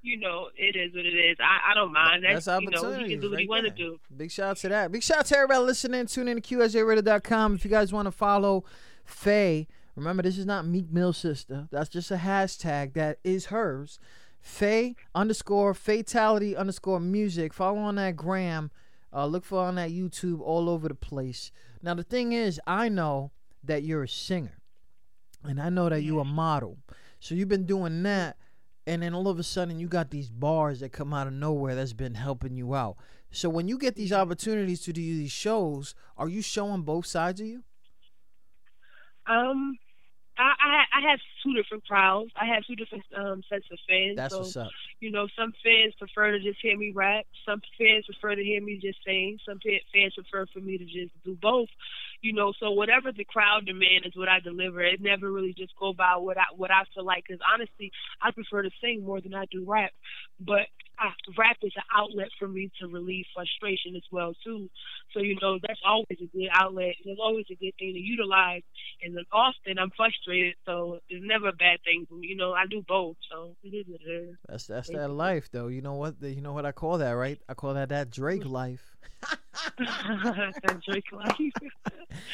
[0.00, 1.36] you know, it is what it is.
[1.38, 2.24] I, I don't mind.
[2.24, 4.00] That's, That's you know, he can do what he right want to do.
[4.16, 4.90] Big shout out to that.
[4.90, 6.06] Big shout out to everybody listening.
[6.06, 7.56] Tune in to QSJRadio.com.
[7.56, 8.64] If you guys want to follow
[9.04, 11.68] Faye, remember this is not Meek Mill's sister.
[11.70, 13.98] That's just a hashtag that is hers.
[14.46, 17.52] Faye underscore fatality underscore music.
[17.52, 18.70] Follow on that gram.
[19.12, 21.50] Uh, look for on that YouTube all over the place.
[21.82, 23.32] Now the thing is, I know
[23.64, 24.56] that you're a singer,
[25.42, 26.78] and I know that you're a model.
[27.18, 28.36] So you've been doing that,
[28.86, 31.74] and then all of a sudden you got these bars that come out of nowhere
[31.74, 32.96] that's been helping you out.
[33.32, 37.40] So when you get these opportunities to do these shows, are you showing both sides
[37.40, 37.64] of you?
[39.26, 39.76] Um,
[40.38, 42.30] I, I I have two different crowds.
[42.40, 44.16] I have two different um sets of fans.
[44.16, 44.70] That's so, what's up.
[45.00, 47.26] You know, some fans prefer to just hear me rap.
[47.44, 49.38] Some fans prefer to hear me just sing.
[49.46, 51.68] Some fans prefer for me to just do both.
[52.22, 54.82] You know, so whatever the crowd demand is what I deliver.
[54.82, 57.24] It never really just go by what I what I feel like.
[57.26, 59.92] Because honestly, I prefer to sing more than I do rap.
[60.40, 60.66] But
[61.36, 64.68] rap is an outlet for me to relieve frustration as well too.
[65.12, 66.94] So you know, that's always a good outlet.
[67.04, 68.62] It's always a good thing to utilize.
[69.02, 72.06] And then often I'm frustrated, so it's never a bad thing.
[72.20, 74.36] You know, I do both, so it is what it is.
[74.48, 75.68] That's that's that life, though.
[75.68, 76.16] You know what?
[76.20, 77.40] You know what I call that, right?
[77.48, 78.96] I call that that Drake life.
[79.78, 81.52] That Drake life.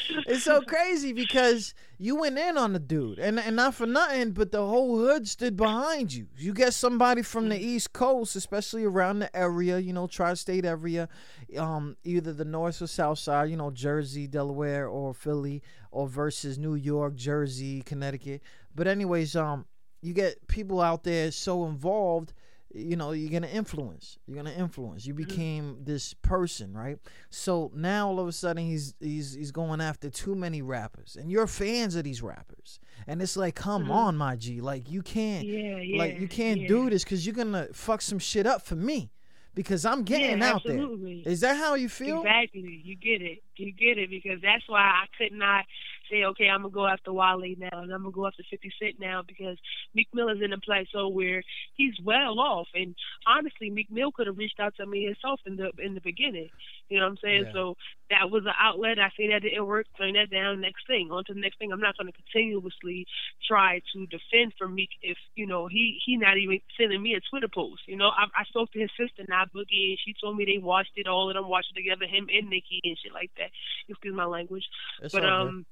[0.27, 4.31] it's so crazy because you went in on the dude, and and not for nothing,
[4.31, 6.27] but the whole hood stood behind you.
[6.37, 7.63] You get somebody from the mm-hmm.
[7.63, 8.52] East Coast, especially
[8.85, 11.09] around the area, you know, tri-state area,
[11.57, 16.57] um, either the North or South Side, you know, Jersey, Delaware, or Philly, or versus
[16.57, 18.41] New York, Jersey, Connecticut.
[18.75, 19.65] But anyways, um,
[20.01, 22.33] you get people out there so involved
[22.73, 25.27] you know you're gonna influence you're gonna influence you mm-hmm.
[25.27, 26.97] became this person right
[27.29, 31.31] so now all of a sudden he's he's he's going after too many rappers and
[31.31, 33.91] you're fans of these rappers and it's like come mm-hmm.
[33.91, 36.67] on my g like you can't Yeah, like you can't yeah.
[36.67, 39.11] do this because you're gonna fuck some shit up for me
[39.53, 41.21] because i'm getting yeah, out absolutely.
[41.23, 42.81] there is that how you feel Exactly.
[42.83, 43.43] You get it.
[43.55, 45.65] You get it because that's why I could not
[46.09, 48.99] say, okay, I'm gonna go after Wale now and I'm gonna go after 50 Cent
[48.99, 49.57] now because
[49.93, 51.43] Meek Mill is in a place where
[51.75, 52.67] he's well off.
[52.73, 52.95] And
[53.27, 56.49] honestly, Meek Mill could have reached out to me himself in the in the beginning.
[56.89, 57.43] You know what I'm saying?
[57.47, 57.53] Yeah.
[57.53, 57.77] So
[58.09, 58.99] that was an outlet.
[58.99, 59.87] I see that didn't work.
[59.97, 60.61] Turn that down.
[60.61, 61.71] Next thing, on to the next thing.
[61.71, 63.07] I'm not going to continuously
[63.47, 67.21] try to defend for Meek if you know he he not even sending me a
[67.29, 67.81] Twitter post.
[67.87, 70.61] You know, I, I spoke to his sister, not Boogie, and she told me they
[70.61, 71.07] watched it.
[71.07, 73.49] All of them watched it together, him and Nicki and shit like that.
[73.89, 74.65] Excuse my language,
[75.01, 75.47] It's but um.
[75.47, 75.65] good.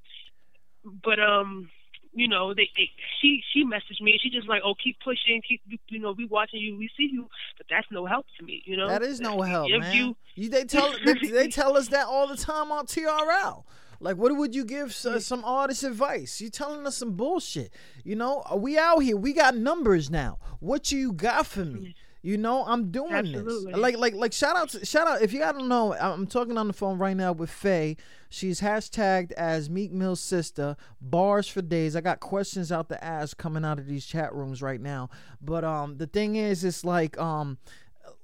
[0.83, 1.69] But um.
[2.13, 2.89] You know, they, they
[3.21, 6.25] she she messaged me and she just like, oh, keep pushing, keep you know, we
[6.25, 8.61] watching you, we see you, but that's no help to me.
[8.65, 9.95] You know, That is no help, If man.
[9.95, 13.63] you- You, they tell they, they tell us that all the time on TRL.
[14.01, 16.41] Like, what would you give s- some artist advice?
[16.41, 17.71] You telling us some bullshit.
[18.03, 19.15] You know, Uh, we out here.
[19.15, 20.37] We got numbers now.
[20.59, 21.95] What you got for me?
[22.21, 23.71] You know, I'm doing Absolutely.
[23.71, 23.81] this.
[23.81, 24.33] Like, like, like.
[24.33, 25.21] Shout out, to, shout out.
[25.21, 27.97] If you don't know, I'm talking on the phone right now with Faye.
[28.29, 30.77] She's hashtagged as Meek Mill's sister.
[31.01, 31.95] Bars for days.
[31.95, 35.09] I got questions out to ask coming out of these chat rooms right now.
[35.41, 37.57] But um, the thing is, it's like um,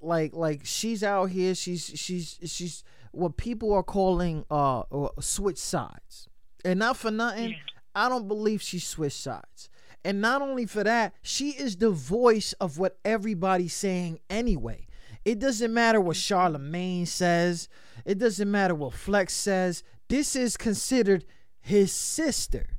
[0.02, 5.58] like like she's out here she's she's she's what people are calling uh uh, switch
[5.58, 6.28] sides
[6.64, 7.56] and not for nothing
[7.96, 9.70] i don't believe she switched sides
[10.08, 14.88] and not only for that she is the voice of what everybody's saying anyway.
[15.26, 17.68] It doesn't matter what Charlamagne says.
[18.06, 19.84] It doesn't matter what flex says.
[20.08, 21.26] This is considered
[21.60, 22.70] his sister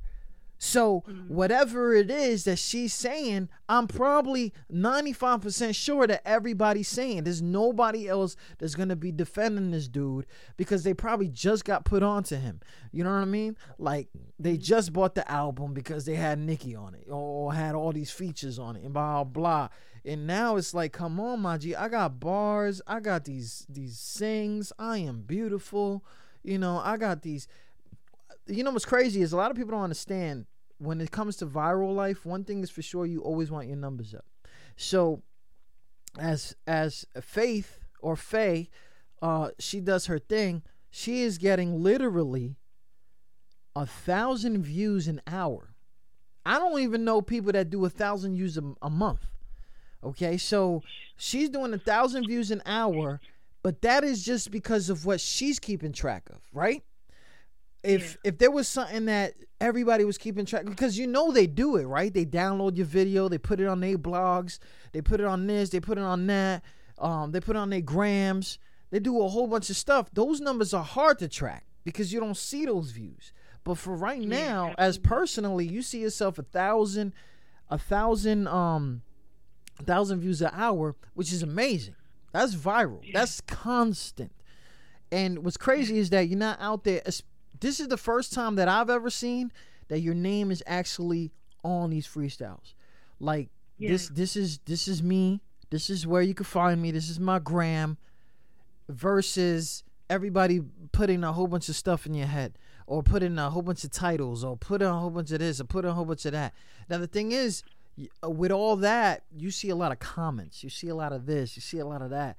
[0.61, 1.33] So mm-hmm.
[1.33, 7.23] whatever it is that she's saying, I'm probably 95% sure that everybody's saying.
[7.23, 10.25] There's nobody else that's gonna be defending this dude
[10.57, 12.59] because they probably just got put onto him.
[12.91, 13.55] You know what I mean?
[13.77, 14.61] Like they mm-hmm.
[14.61, 18.59] just bought the album because they had Nicki on it or had all these features
[18.59, 19.69] on it and blah blah.
[20.03, 23.97] And now it's like, come on, my G, I got bars, I got these these
[23.97, 26.03] sings, I am beautiful.
[26.43, 27.47] You know, I got these
[28.49, 30.45] you know what's crazy is a lot of people don't understand
[30.77, 33.77] when it comes to viral life one thing is for sure you always want your
[33.77, 34.25] numbers up.
[34.75, 35.21] So
[36.17, 38.69] as as faith or faye
[39.21, 42.55] uh she does her thing she is getting literally
[43.75, 45.75] a thousand views an hour.
[46.45, 49.27] I don't even know people that do a thousand views a, a month
[50.03, 50.37] okay?
[50.37, 50.81] So
[51.17, 53.19] she's doing a thousand views an hour
[53.61, 56.83] but that is just because of what she's keeping track of right
[57.83, 61.77] if if there was something that everybody was keeping track because you know they do
[61.77, 62.13] it right?
[62.13, 64.59] They download your video they put it on their blogs
[64.91, 66.63] they put it on this they put it on that
[66.97, 68.59] um they put it on their grams.
[68.91, 70.09] They do a whole bunch of stuff.
[70.13, 73.33] Those numbers are hard to track because you don't see those views.
[73.63, 77.13] But for right now as personally you see yourself a thousand
[77.69, 79.03] a thousand um
[79.79, 81.95] a thousand views an hour which is amazing.
[82.31, 83.01] That's viral.
[83.13, 84.31] That's constant.
[85.11, 87.01] And what's crazy is that you're not out there
[87.59, 89.51] this is the first time that I've ever seen
[89.89, 91.31] that your name is actually
[91.63, 92.73] on these freestyles.
[93.19, 93.89] Like yeah.
[93.91, 95.41] this this is this is me.
[95.69, 96.91] This is where you can find me.
[96.91, 97.97] This is my gram
[98.87, 102.57] versus everybody putting a whole bunch of stuff in your head
[102.87, 105.65] or putting a whole bunch of titles or putting a whole bunch of this or
[105.65, 106.53] putting a whole bunch of that.
[106.89, 107.61] Now the thing is
[108.23, 110.63] uh, with all that, you see a lot of comments.
[110.63, 112.37] You see a lot of this, you see a lot of that.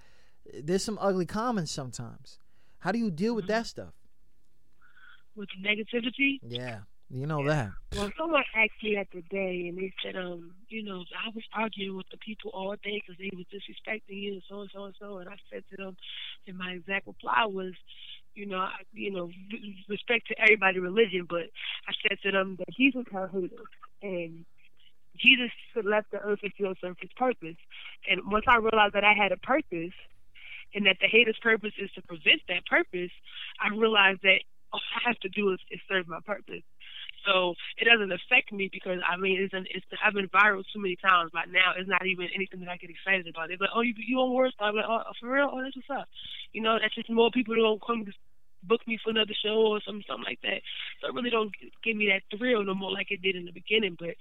[0.53, 2.39] There's some ugly comments sometimes.
[2.81, 3.53] How do you deal with mm-hmm.
[3.53, 3.93] that stuff?
[5.41, 6.39] With negativity.
[6.43, 7.71] Yeah, you know that.
[7.97, 11.97] Well, someone asked me the day, and they said, um, you know, I was arguing
[11.97, 14.95] with the people all day because they was disrespecting you, and so and so and
[15.01, 15.19] so.
[15.19, 15.97] And I said to them,
[16.47, 17.73] and my exact reply was,
[18.35, 19.31] you know, I, you know,
[19.89, 21.49] respect to everybody's religion, but
[21.89, 23.73] I said to them that Jesus had haters,
[24.03, 24.45] and
[25.17, 25.51] Jesus
[25.83, 27.57] left the earth to serve his purpose.
[28.09, 29.97] And once I realized that I had a purpose,
[30.75, 33.11] and that the hater's purpose is to prevent that purpose,
[33.61, 34.43] I realized that
[34.73, 36.63] all I have to do is, is serve my purpose.
[37.27, 40.81] So it doesn't affect me because I mean it's an, it's I've been viral too
[40.81, 41.77] many times by now.
[41.77, 43.49] It's not even anything that I get excited about.
[43.49, 45.51] They're like, oh, you you on World I'm like, oh, oh, for real?
[45.53, 46.09] Oh, that's what's up.
[46.53, 48.13] You know, that's just more people don't come to
[48.65, 50.61] book me for another show or something something like that.
[51.01, 51.53] So it really don't
[51.85, 53.97] give me that thrill no more like it did in the beginning.
[53.99, 54.17] But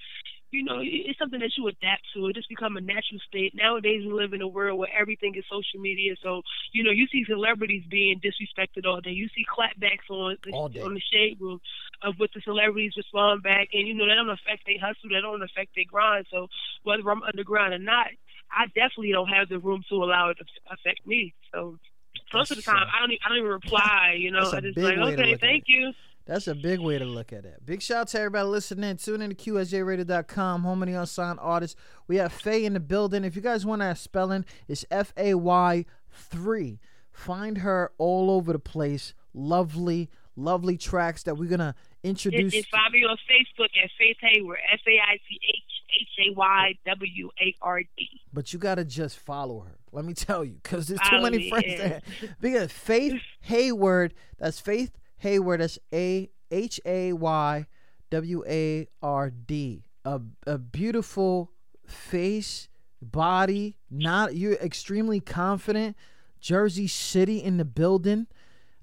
[0.52, 2.28] you know, it's something that you adapt to.
[2.28, 3.54] It just become a natural state.
[3.54, 6.16] Nowadays, we live in a world where everything is social media.
[6.24, 6.42] So,
[6.74, 9.12] you know, you see celebrities being disrespected all day.
[9.12, 10.52] You see clapbacks on the,
[10.84, 11.60] on the shade room
[12.02, 15.10] of what the celebrities respond back, and you know that don't affect their hustle.
[15.12, 16.26] That don't affect their grind.
[16.32, 16.48] So,
[16.84, 18.08] whether I'm underground or not,
[18.52, 21.34] I definitely don't have the room to allow it to affect me.
[21.54, 21.78] So,
[22.34, 23.12] most of the time, I don't.
[23.12, 24.16] Even, I don't even reply.
[24.18, 25.94] You know, I just like, okay, thank you.
[26.30, 27.66] That's a big way to look at it.
[27.66, 28.98] Big shout out to everybody listening.
[28.98, 31.76] Tune in to QSJRadio.com, home of the unsigned artists.
[32.08, 33.24] We have Faye in the building.
[33.24, 36.80] If you guys want that spelling, it's F A Y 3.
[37.12, 39.16] Find her all over the place.
[39.34, 41.74] Lovely, lovely tracks that we're going to
[42.04, 42.54] introduce.
[42.54, 45.64] And find me on Facebook at Faith Hayward, F A I T H
[46.00, 48.22] H A Y W A R D.
[48.32, 49.80] But you got to just follow her.
[49.92, 52.02] Let me tell you, because there's too many friends there.
[52.40, 55.62] Because Faith Hayward, that's Faith Hayward.
[55.62, 57.66] That's A H A Y
[58.10, 59.84] W A R D.
[60.06, 61.52] A a beautiful
[61.88, 62.70] face,
[63.02, 63.78] body.
[63.90, 65.96] Not you're extremely confident.
[66.40, 68.28] Jersey City in the building.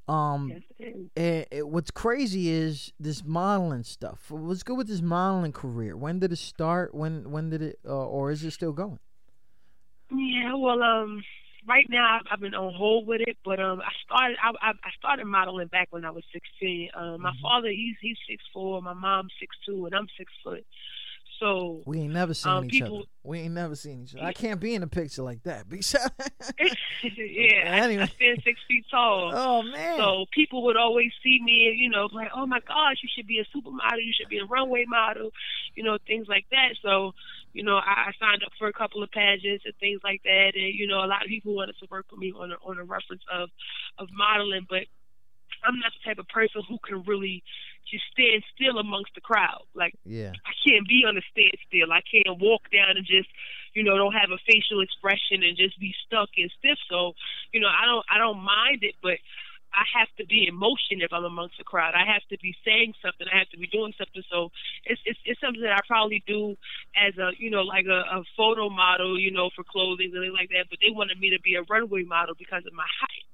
[0.09, 4.31] Um, yes, and, and what's crazy is this modeling stuff.
[4.31, 5.97] What's good with this modeling career?
[5.97, 6.95] When did it start?
[6.95, 9.01] When when did it, uh, or is it still going?
[10.13, 11.25] Yeah, well, um,
[11.67, 15.27] right now I've been on hold with it, but um, I started I, I started
[15.27, 16.91] modeling back when I was sixteen.
[16.95, 17.43] Um, my mm-hmm.
[17.43, 20.65] father he's he's six four, my mom's six two, and I'm six foot.
[21.39, 23.07] So we ain't never seen um, each people, other.
[23.23, 24.25] We ain't never seen each other.
[24.25, 25.67] I can't be in a picture like that.
[25.71, 28.03] yeah, anyway.
[28.03, 29.33] I, I stand six feet tall.
[29.35, 29.99] Oh man!
[29.99, 33.27] So people would always see me, and you know, like, oh my gosh, you should
[33.27, 34.03] be a supermodel.
[34.03, 35.31] You should be a runway model.
[35.75, 36.77] You know, things like that.
[36.83, 37.13] So,
[37.53, 40.53] you know, I, I signed up for a couple of pageants and things like that,
[40.55, 42.79] and you know, a lot of people wanted to work with me on a, on
[42.79, 43.51] a reference of
[43.99, 44.87] of modeling, but
[45.67, 47.43] I'm not the type of person who can really
[47.91, 49.63] just stand still amongst the crowd.
[49.75, 51.93] Like, yeah, I can't be on a standstill.
[51.93, 53.29] I can't walk down and just,
[53.75, 56.79] you know, don't have a facial expression and just be stuck and stiff.
[56.91, 57.15] So,
[57.53, 59.19] you know, I don't, I don't mind it, but
[59.77, 61.93] I have to be in motion if I'm amongst the crowd.
[61.95, 63.27] I have to be saying something.
[63.29, 64.23] I have to be doing something.
[64.33, 64.51] So
[64.85, 66.57] it's it's, it's something that I probably do
[66.97, 70.33] as a you know like a, a photo model, you know, for clothing and things
[70.33, 70.71] like that.
[70.71, 73.29] But they wanted me to be a runway model because of my height.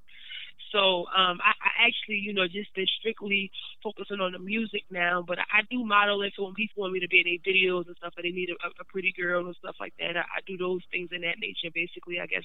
[0.73, 3.51] So um, I, I actually, you know, just been strictly
[3.81, 5.23] focusing on the music now.
[5.25, 7.53] But I, I do model it for when people want me to be in their
[7.53, 10.17] videos and stuff, and they need a, a pretty girl and stuff like that.
[10.17, 11.69] I, I do those things in that nature.
[11.73, 12.43] Basically, I guess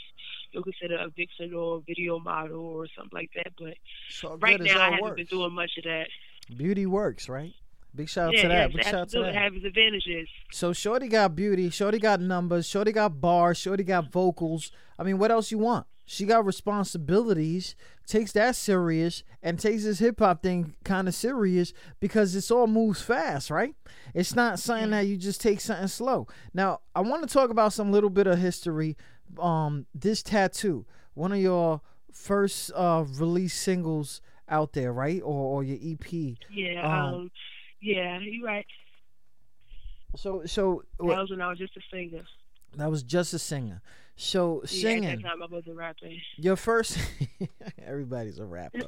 [0.52, 3.52] you'll consider a vixen or a video model or something like that.
[3.58, 3.74] But
[4.10, 5.16] So right now, I haven't works.
[5.16, 6.06] been doing much of that.
[6.54, 7.54] Beauty works, right?
[7.94, 8.70] Big shout out yeah, to that.
[8.70, 9.34] yes, Big shout out to that.
[9.34, 10.28] Have its advantages.
[10.52, 14.70] So Shorty got beauty, Shorty got numbers, Shorty got bars, Shorty got vocals.
[14.98, 15.86] I mean, what else you want?
[16.11, 21.74] She got responsibilities, takes that serious, and takes this hip hop thing kind of serious
[22.00, 23.74] because it's all moves fast, right?
[24.14, 26.26] It's not something that you just take something slow.
[26.54, 28.96] Now, I want to talk about some little bit of history.
[29.38, 35.20] Um, this tattoo, one of your first uh release singles out there, right?
[35.22, 36.11] Or, or your EP.
[36.50, 36.80] Yeah.
[36.84, 37.30] Um, Um,
[37.82, 38.66] yeah, you're right.
[40.16, 42.22] So, so That was when I was just a singer.
[42.76, 43.82] that was just a singer.
[44.20, 45.20] So Yeah, singing.
[45.20, 46.20] that time I wasn't rapping.
[46.36, 46.98] Your first,
[47.86, 48.80] everybody's a rapper.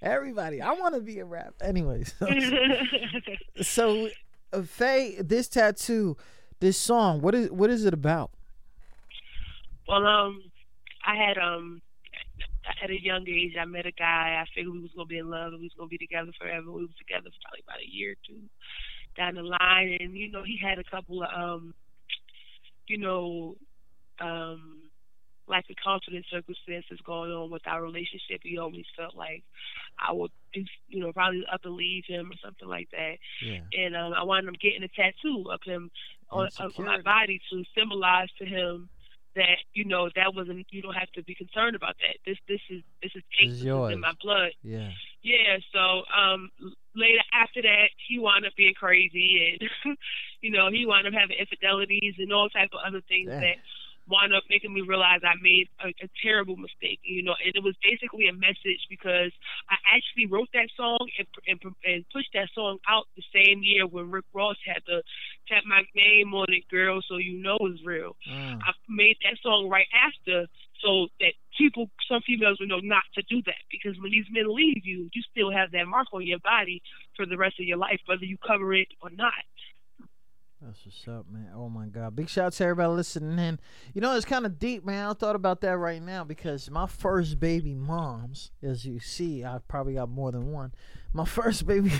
[0.00, 1.54] Everybody, I want to be a rapper.
[1.60, 2.28] Anyway, so,
[3.62, 4.08] so
[4.52, 6.16] uh, Faye, this tattoo,
[6.60, 8.30] this song, what is what is it about?
[9.88, 10.40] Well, um,
[11.04, 11.82] I had um,
[12.80, 14.40] at a young age, I met a guy.
[14.40, 16.70] I figured we was gonna be in love and we was gonna be together forever.
[16.70, 18.40] We was together for probably about a year or two
[19.16, 21.74] down the line, and you know, he had a couple of um,
[22.86, 23.56] you know,
[24.20, 24.82] um,
[25.48, 28.40] lack of confidence circumstances going on with our relationship.
[28.42, 29.44] He always felt like
[29.98, 33.14] I would, you know, probably up and leave him or something like that.
[33.44, 33.60] Yeah.
[33.72, 35.90] And um, I wound up getting a tattoo of him
[36.30, 38.88] on, on my body to symbolize to him
[39.36, 42.16] that you know that wasn't you don't have to be concerned about that.
[42.24, 43.92] This this is this is This is ink, this is yours.
[43.92, 44.52] in my blood.
[44.62, 44.90] Yeah.
[45.22, 46.50] Yeah, so um
[46.94, 49.96] later after that he wound up being crazy and
[50.40, 53.40] you know, he wound up having infidelities and all type of other things Damn.
[53.42, 53.56] that
[54.08, 57.62] wound up making me realize I made a, a terrible mistake, you know, and it
[57.62, 59.32] was basically a message because
[59.68, 63.86] I actually wrote that song and, and and pushed that song out the same year
[63.86, 65.02] when Rick Ross had to
[65.48, 68.16] tap my name on it, girl, so you know it's real.
[68.30, 68.58] Mm.
[68.62, 70.46] I made that song right after
[70.84, 74.44] so that people, some females would know not to do that because when these men
[74.48, 76.82] leave you, you still have that mark on your body
[77.16, 79.32] for the rest of your life, whether you cover it or not.
[80.62, 81.50] That's what's up, man.
[81.54, 82.16] Oh my God.
[82.16, 83.60] Big shout out to everybody listening in.
[83.92, 85.06] You know, it's kind of deep, man.
[85.06, 89.58] I thought about that right now because my first baby moms, as you see, I
[89.68, 90.72] probably got more than one.
[91.12, 91.92] My first baby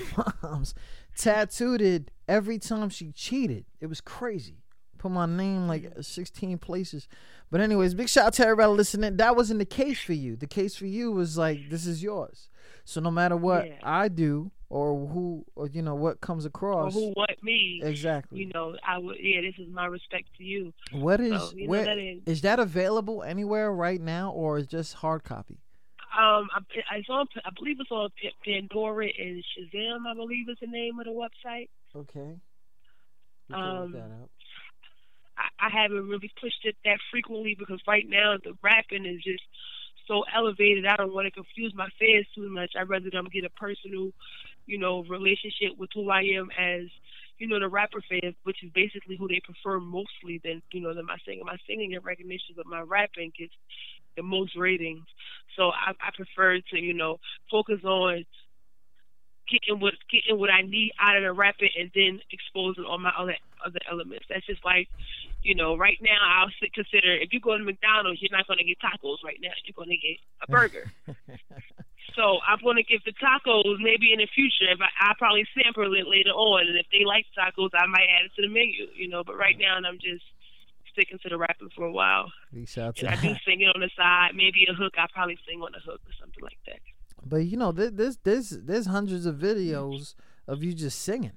[0.43, 0.75] moms
[1.17, 3.67] tattooed it every time she cheated.
[3.81, 4.63] It was crazy.
[4.97, 7.09] Put my name like 16 places.
[7.51, 9.19] But anyways, big shout out to everybody listening.
[9.19, 10.35] That wasn't the case for you.
[10.35, 12.49] The case for you was like, this is yours.
[12.87, 13.75] So no matter what Yeah.
[13.83, 16.95] I do or who or you know what comes Or across.
[16.95, 17.81] who want me?
[17.85, 18.41] Exactly.
[18.41, 19.17] You know, I would.
[19.21, 20.73] Yeah, this is my respect to you.
[20.93, 24.67] What is So, you where that is- is that available anywhere right now, or is
[24.67, 25.59] just hard copy?
[26.17, 26.61] Um, I,
[26.97, 27.27] it's on.
[27.45, 28.09] I believe it's on
[28.45, 30.07] Pandora and Shazam.
[30.07, 31.69] I believe is the name of the website.
[31.95, 32.37] Okay.
[33.53, 34.31] Um, that up.
[35.39, 39.43] I, I haven't really pushed it that frequently because right now the rapping is just
[40.09, 40.87] so elevated.
[40.87, 42.73] I don't want to confuse my fans too much.
[42.79, 44.12] I'd rather them get a personal,
[44.67, 46.87] you know, relationship with who I am as,
[47.39, 50.95] you know, the rapper fans, which is basically who they prefer mostly than, you know,
[50.95, 51.45] than my singing.
[51.45, 53.53] My singing and recognition, but my rapping gets
[54.17, 55.05] the most ratings.
[55.57, 57.19] So I, I prefer to, you know,
[57.51, 58.25] focus on
[59.51, 63.12] getting what getting what I need out of the rapping and then exposing all my
[63.16, 64.26] other other elements.
[64.28, 64.88] That's just like,
[65.42, 68.64] you know, right now I'll consider if you go to McDonald's, you're not going to
[68.64, 69.55] get tacos right now.
[69.64, 70.90] You're going to get a burger.
[72.14, 74.70] so I'm going to give the tacos maybe in the future.
[74.70, 78.09] If I, I'll probably sample it later on, and if they like tacos, I might
[78.11, 78.86] add it to the menu.
[78.94, 80.24] You know, but right now I'm just
[80.92, 82.32] sticking to the rapping for a while.
[82.64, 84.94] Shout out to And I do sing it on the side, maybe a hook.
[84.99, 86.80] I probably sing on a hook or something like that.
[87.29, 90.14] But you know, there- there's there's there's hundreds of videos
[90.47, 91.37] of you just singing.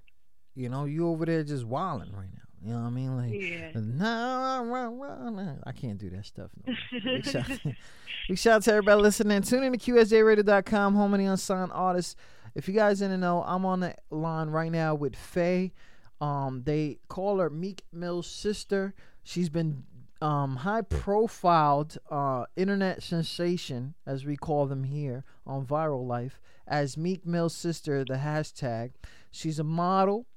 [0.55, 2.41] You know, you over there just wilding right now.
[2.61, 3.15] You know what I mean?
[3.17, 3.71] Like, Yeah.
[3.75, 5.53] nah, rah, rah, rah.
[5.65, 6.51] I can't do that stuff.
[6.67, 6.73] No.
[7.03, 7.45] Big, shout,
[8.27, 9.41] big shout out to everybody listening.
[9.43, 12.15] Tune in to QSJRadio.com, home of the unsigned artists.
[12.55, 15.71] If you guys didn't know, I'm on the line right now with Faye.
[16.19, 18.93] Um, they call her Meek Mill's sister.
[19.23, 19.83] She's been
[20.21, 26.97] um, high profiled uh, internet sensation, as we call them here on Viral Life, as
[26.97, 28.91] Meek Mill's sister, the hashtag.
[29.31, 30.27] She's a model.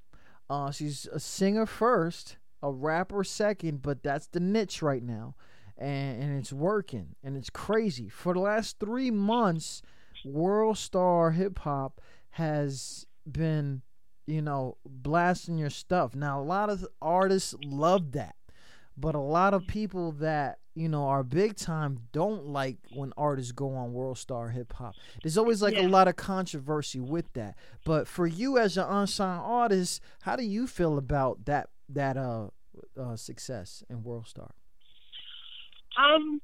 [0.49, 5.35] Uh, she's a singer first, a rapper second, but that's the niche right now.
[5.79, 8.09] And, and it's working and it's crazy.
[8.09, 9.83] For the last three months,
[10.25, 12.01] World Star Hip Hop
[12.33, 13.83] has been,
[14.27, 16.15] you know, blasting your stuff.
[16.15, 18.37] Now, a lot of artists love that,
[18.97, 23.53] but a lot of people that you know are big time don't like when artists
[23.53, 24.95] go on World Star Hip Hop.
[25.23, 25.87] There's always like Yeah.
[25.87, 27.57] a lot of controversy with that.
[27.85, 32.49] But for you as an unsigned artist, how do you feel about that that uh,
[32.99, 34.51] uh success in World Star?
[35.99, 36.41] Um,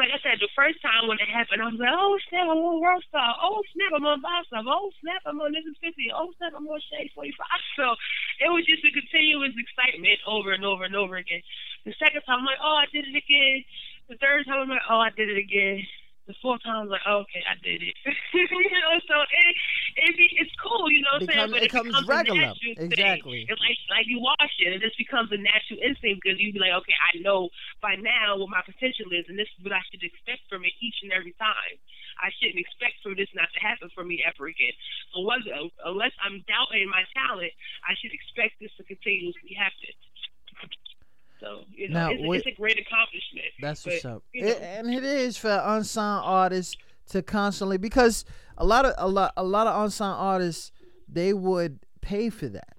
[0.00, 2.60] like I said, the first time when it happened, I was like, oh snap, I'm
[2.60, 3.36] on World Star.
[3.40, 4.68] Oh snap, I'm on Boss Love.
[4.68, 6.12] Oh snap, I'm on This Is 50.
[6.16, 7.36] Oh snap, I'm on Shade 45.
[7.76, 7.96] So
[8.38, 11.40] it was just a continuous excitement over and over and over again.
[11.88, 13.64] The second time, I'm like, oh, I did it again.
[14.12, 15.82] The third time, I'm like, oh, I did it again.
[16.30, 17.98] The fourth time, I was like, oh, okay, I did it.
[18.30, 18.46] you
[18.78, 19.54] know, so it,
[20.06, 21.50] it be, it's cool, you know what I'm saying?
[21.50, 22.54] But it it comes becomes regular.
[22.78, 23.42] Exactly.
[23.42, 23.50] Thing.
[23.50, 26.62] It's like like you wash it, it just becomes a natural instinct because you be
[26.62, 27.50] like, okay, I know
[27.82, 30.70] by now what my potential is, and this is what I should expect from it
[30.78, 31.74] each and every time.
[32.22, 34.76] I shouldn't expect for this not to happen for me ever again.
[35.10, 37.50] So unless I'm doubting my talent,
[37.82, 39.90] I should expect this to continuously happen.
[41.42, 43.46] So you know, Now, it's, what- it's a great accomplishment.
[43.60, 44.22] That's but, what's up.
[44.32, 46.76] you know, It- and it is for unsigned artists
[47.10, 48.24] to constantly because
[48.56, 50.70] a lot of a lot a lot of unsigned artists
[51.08, 52.76] they would pay for that.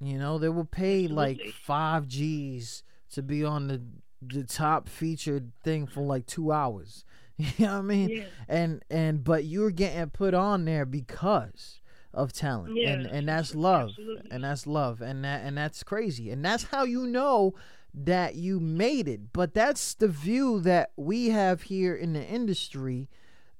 [0.00, 3.82] You know, they will pay like five G's to be on the
[4.22, 7.04] the top featured thing for like two hours.
[7.36, 8.08] You know what I mean?
[8.10, 8.24] Yeah.
[8.48, 11.80] And and but you're getting put on there because
[12.12, 12.76] of talent.
[12.76, 13.88] Yeah, And and that's love.
[13.88, 14.30] absolutely.
[14.30, 15.00] And that's love.
[15.00, 16.30] And that and that's crazy.
[16.30, 17.54] And that's how you know
[17.94, 19.32] that you made it.
[19.32, 23.08] But that's the view that we have here in the industry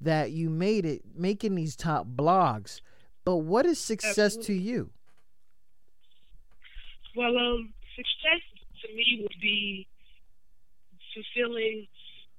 [0.01, 2.81] that you made it making these top blogs.
[3.25, 4.91] But what is success to you?
[7.17, 8.43] Well, um, success
[8.83, 9.87] to me would be
[11.15, 11.87] fulfilling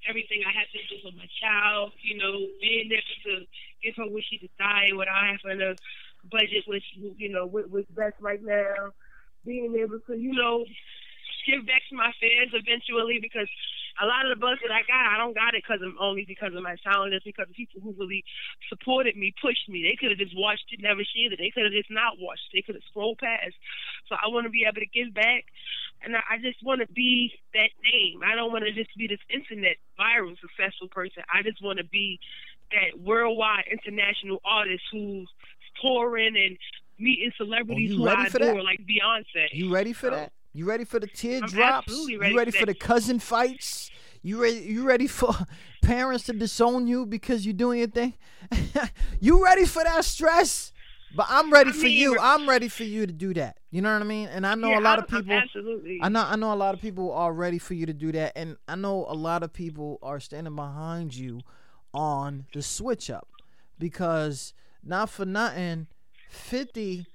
[0.07, 1.93] everything I had to do for my child.
[2.03, 3.45] You know, being there to
[3.81, 5.75] give her what she desired without having to
[6.31, 8.91] budget which you know what was best right now.
[9.45, 10.65] Being able to, you know,
[11.45, 13.47] give back to my fans eventually because
[14.01, 16.25] a lot of the buzz that I got, I don't got it because of only
[16.27, 17.13] because of my talent.
[17.13, 18.25] It's because of people who really
[18.67, 19.83] supported me, pushed me.
[19.87, 21.39] They could have just watched it, never shared it.
[21.39, 22.43] They could have just not watched.
[22.51, 22.59] it.
[22.59, 23.55] They could have scrolled past.
[24.11, 25.47] So I want to be able to give back,
[26.03, 28.19] and I I just want to be that name.
[28.19, 31.23] I don't want to just be this internet viral successful person.
[31.31, 32.19] I just want to be
[32.75, 35.29] that worldwide international artist who's
[35.81, 36.57] touring and
[36.99, 38.63] meeting celebrities you who I adore, that?
[38.63, 39.47] like Beyonce.
[39.53, 40.31] You ready for So, that?
[40.55, 41.87] You ready for the teardrops?
[41.87, 43.91] absolutely ready you ready for for the cousin fights?
[44.23, 44.59] You ready?
[44.61, 45.33] You ready for
[45.81, 48.13] parents to disown you because you're doing your thing?
[49.19, 50.71] you ready for that stress?
[51.13, 52.17] But I'm ready I for mean, you.
[52.19, 53.57] I'm ready for you to do that.
[53.69, 54.29] You know what I mean?
[54.29, 55.33] And I know Yeah, a lot of people.
[55.33, 55.99] absolutely.
[56.01, 56.21] I know.
[56.25, 58.75] I know a lot of people are ready for you to do that, and I
[58.75, 61.41] know a lot of people are standing behind you
[61.93, 63.27] on the switch up
[63.77, 64.53] because
[64.83, 65.87] not for nothing,
[66.29, 67.05] Fifty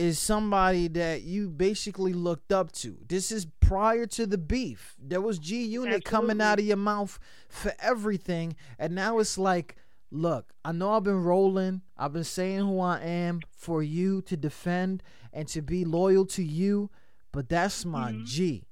[0.00, 2.96] is somebody that you basically looked up to.
[3.06, 4.96] This is prior to the beef.
[4.98, 7.18] There was G Unit coming out of your mouth
[7.50, 9.76] for everything, and now it's like,
[10.10, 11.82] look, I know I've been rolling.
[11.98, 15.02] I've been saying who I am for you to defend
[15.34, 16.88] and to be loyal to you,
[17.30, 18.24] but that's my mm-hmm.
[18.24, 18.64] G.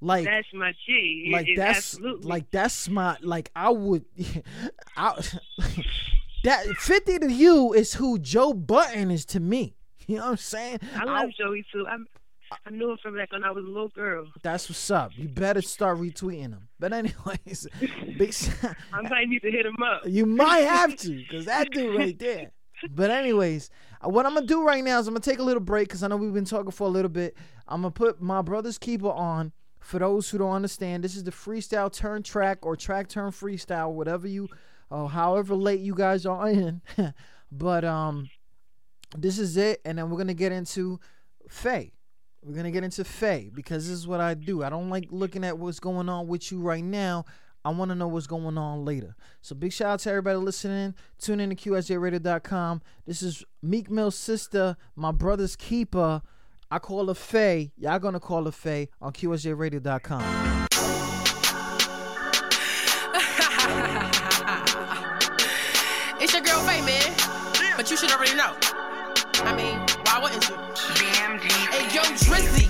[0.00, 1.24] Like that's my G.
[1.26, 2.28] It- like that's absolutely.
[2.28, 4.04] like that's my like I would
[4.96, 5.20] I
[6.44, 9.74] that 50 to you is who Joe Budden is to me.
[10.08, 10.80] You know what I'm saying?
[10.96, 11.86] I love Joey too.
[11.86, 12.06] I'm,
[12.66, 14.26] I knew him from like when I was a little girl.
[14.42, 15.12] That's what's up.
[15.16, 16.68] You better start retweeting him.
[16.80, 17.68] But anyways,
[18.18, 20.02] big shout- I might need to hit him up.
[20.06, 22.50] you might have to because that dude right there.
[22.90, 23.70] But anyways,
[24.04, 26.02] uh, what I'm gonna do right now is I'm gonna take a little break because
[26.02, 27.36] I know we've been talking for a little bit.
[27.66, 29.52] I'm gonna put my brother's keeper on.
[29.80, 33.92] For those who don't understand, this is the freestyle turn track or track turn freestyle,
[33.92, 34.48] whatever you,
[34.90, 36.82] uh, however late you guys are in.
[37.52, 38.28] but um,
[39.16, 41.00] this is it, and then we're gonna get into
[41.48, 41.92] Faye.
[42.42, 44.62] We're gonna get into Faye because this is what I do.
[44.62, 47.24] I don't like looking at what's going on with you right now.
[47.64, 49.16] I want to know what's going on later.
[49.42, 50.94] So big shout out to everybody listening.
[51.18, 52.82] Tune in to QSJRadio.com.
[53.04, 56.22] This is Meek Mill's sister, my brother's keeper.
[56.70, 57.72] I call her Faye.
[57.76, 60.54] Y'all gonna call her Faye on QSJRadio.com.
[66.20, 67.14] It's your girl Faye, man.
[67.76, 68.77] But you should already know
[70.28, 71.50] snorting you?
[71.70, 72.66] Hey, yo, Drizzy.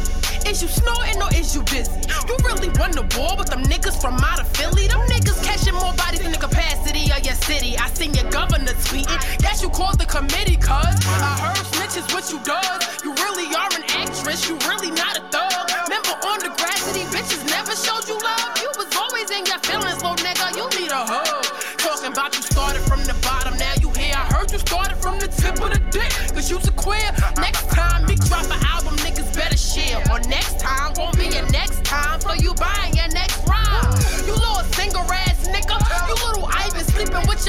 [0.48, 1.92] Is you snorting or is you busy?
[2.28, 4.88] You really won the war with them niggas from out of Philly?
[4.88, 7.76] Them niggas catching more bodies than the capacity of your city.
[7.76, 12.30] I seen your governor tweeting that you called the committee, cuz I heard snitches what
[12.32, 12.80] you does.
[13.04, 15.68] You really are an actress, you really not a thug.
[15.84, 18.48] Remember on Degrassi, bitches never showed you love.
[18.62, 21.44] You was always in your feelings, little nigga, you need a hug.
[21.76, 24.14] Talking about you started from the bottom, now you here.
[24.16, 27.10] I heard you started from the tip of the dick, cause you's a queer.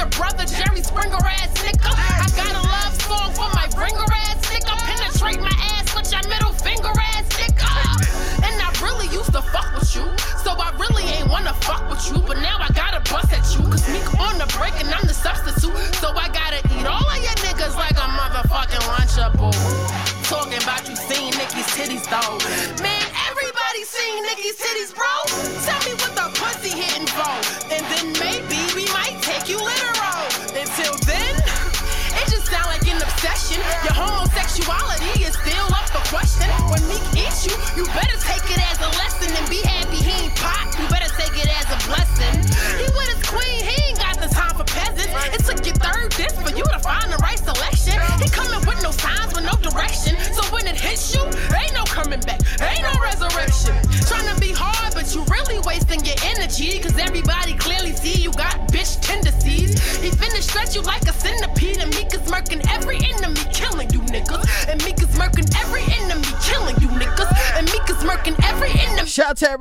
[0.00, 1.92] your brother, Jerry Springer ass nigga.
[1.92, 4.19] I got a love song for my ringer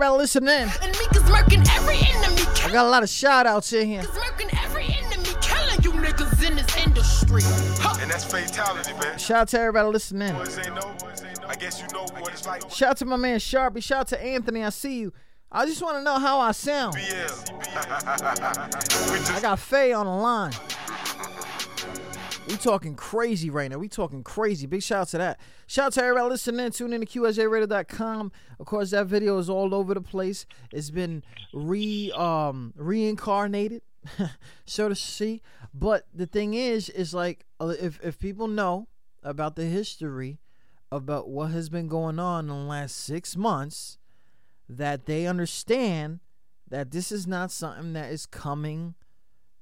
[0.02, 0.72] everybody listening.
[0.82, 0.96] And
[1.28, 4.04] murking every enemy, I got a lot of shout outs in here.
[4.04, 7.42] murking every enemy, killing you niggas in this industry.
[7.82, 7.98] Huh.
[8.00, 9.18] And that's fatality, man.
[9.18, 10.34] Shout out to everybody listening.
[10.34, 10.96] Boys ain't know.
[11.48, 12.70] I guess you know what it's like.
[12.72, 13.84] Shout out to my man Sharpie.
[13.84, 14.64] Shout out to Anthony.
[14.64, 15.12] I see you.
[15.52, 16.96] I just want to know how I sound.
[17.76, 20.54] I got Faye on the line.
[22.50, 23.78] We talking crazy right now.
[23.78, 24.66] We talking crazy.
[24.66, 25.40] Big shout out to that.
[25.68, 26.66] Shout out to everybody listening.
[26.66, 26.72] In.
[26.72, 28.32] Tune in to QSJRadio.com.
[28.60, 30.48] Of course, that video is all over the place.
[30.72, 31.24] It's been
[31.54, 33.84] re um reincarnated,
[34.66, 35.44] so to see.
[35.76, 38.88] But the thing is, is like uh, if if people know
[39.22, 40.40] about the history
[40.92, 44.00] about what has been going on in the last six months,
[44.68, 46.20] that they understand
[46.68, 48.96] that this is not something that is coming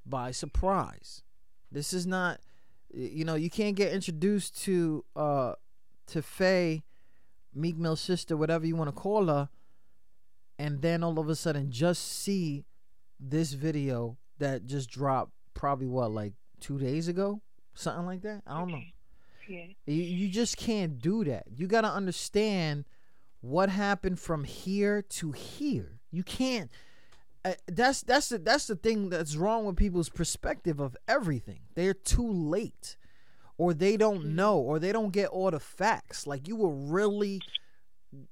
[0.06, 1.24] by surprise.
[1.70, 2.40] This is not
[2.94, 5.54] you know, you can't get introduced to uh
[6.08, 6.84] to Faye,
[7.54, 9.50] Meek Mill's sister, whatever you want to call her,
[10.58, 12.66] and then all of a sudden just see
[13.20, 17.42] this video that just dropped probably what, like two days ago?
[17.74, 18.44] Something like that?
[18.48, 18.82] I don't know.
[19.48, 19.66] Yeah.
[19.86, 21.46] You, you just can't do that.
[21.56, 22.86] You got to understand
[23.42, 26.00] what happened from here to here.
[26.12, 26.70] You can't.
[27.68, 31.60] That's that's the that's the thing that's wrong with people's perspective of everything.
[31.76, 32.98] They're too late,
[33.58, 34.36] or they don't mm-hmm.
[34.36, 36.26] know, or they don't get all the facts.
[36.26, 37.42] Like you were really,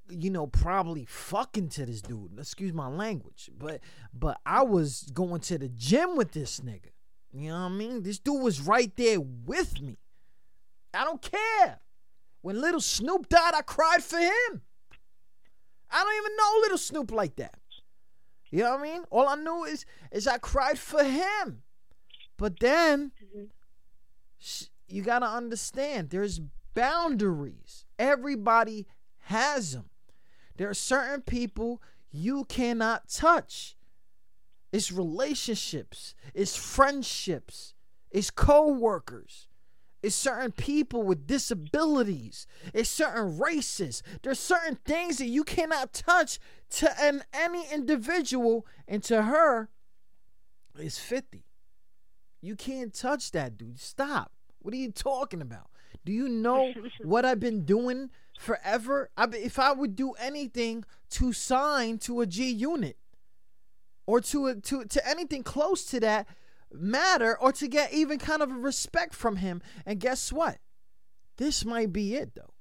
[0.09, 2.39] you know, probably fucking to this dude.
[2.39, 3.81] Excuse my language, but
[4.13, 6.89] but I was going to the gym with this nigga.
[7.31, 8.03] You know what I mean?
[8.03, 9.97] This dude was right there with me.
[10.93, 11.79] I don't care.
[12.41, 14.61] When little Snoop died, I cried for him.
[15.91, 17.55] I don't even know little Snoop like that.
[18.55, 19.03] You know what I mean?
[19.09, 21.63] All I knew is is I cried for him.
[22.37, 23.47] But then mm-hmm.
[24.39, 26.39] sh- you got to understand there's
[26.73, 27.83] boundaries.
[27.99, 28.87] Everybody
[29.23, 29.89] has them.
[30.55, 31.81] There are certain people
[32.13, 33.75] you cannot touch.
[34.71, 37.73] It's relationships, it's friendships,
[38.09, 39.49] it's co-workers.
[40.05, 42.45] It's certain people with disabilities.
[42.75, 44.03] It's certain races.
[44.21, 46.37] There's certain things that you cannot touch
[46.73, 49.69] to an any individual, and to her,
[50.77, 51.43] it's 50.
[52.39, 53.79] You can't touch that, dude.
[53.79, 54.31] Stop.
[54.59, 55.71] What are you talking about?
[56.05, 59.09] Do you know what I've been doing forever?
[59.17, 62.97] I, if I would do anything to sign to a G unit
[64.05, 66.27] or to a, to to anything close to that
[66.79, 69.61] matter or to get even kind of a respect from him.
[69.85, 70.57] And guess what?
[71.37, 72.53] This might be it though.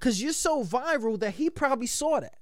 [0.00, 2.38] Cause you're so viral that he probably saw that.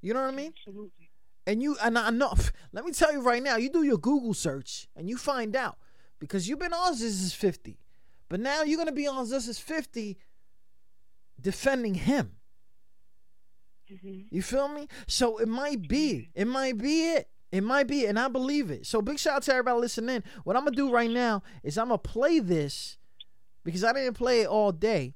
[0.00, 0.52] You know what I mean?
[0.58, 1.10] Absolutely.
[1.46, 2.34] And you and know
[2.72, 5.78] let me tell you right now, you do your Google search and you find out.
[6.18, 7.80] Because you've been on this is 50.
[8.28, 10.18] But now you're gonna be on this is 50
[11.40, 12.36] defending him.
[13.92, 14.20] Mm-hmm.
[14.30, 14.88] You feel me?
[15.06, 17.28] So it might be, it might be it.
[17.52, 18.86] It might be, and I believe it.
[18.86, 20.22] So big shout out to everybody listening.
[20.44, 22.96] What I'm gonna do right now is I'm gonna play this
[23.62, 25.14] because I didn't play it all day.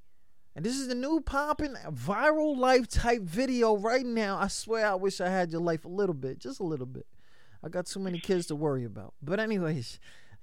[0.55, 4.39] And this is the new popping viral life type video right now.
[4.39, 7.07] I swear I wish I had your life a little bit, just a little bit.
[7.65, 9.15] I got too many kids to worry about.
[9.23, 9.99] But anyways,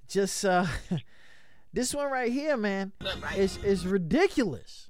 [0.08, 0.66] just uh
[1.72, 2.90] this one right here, man,
[3.36, 4.88] is is ridiculous.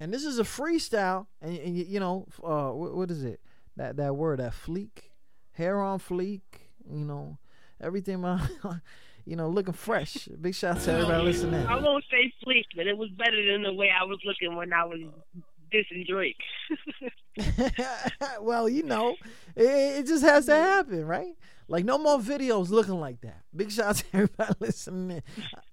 [0.00, 3.40] And this is a freestyle, and, and you, know, uh, what, what is it?
[3.76, 5.10] That that word, that fleek,
[5.54, 6.42] hair on fleek,
[6.88, 7.38] you know,
[7.80, 8.40] everything, my,
[9.24, 10.28] you know, looking fresh.
[10.40, 11.66] Big shout out to everybody listening.
[11.66, 14.72] I won't say fleek, but it was better than the way I was looking when
[14.72, 15.00] I was
[15.72, 16.36] dissing Drake.
[18.40, 19.16] well, you know,
[19.56, 21.34] it, it just has to happen, right?
[21.66, 23.40] Like no more videos looking like that.
[23.56, 25.22] Big shout out to everybody listening.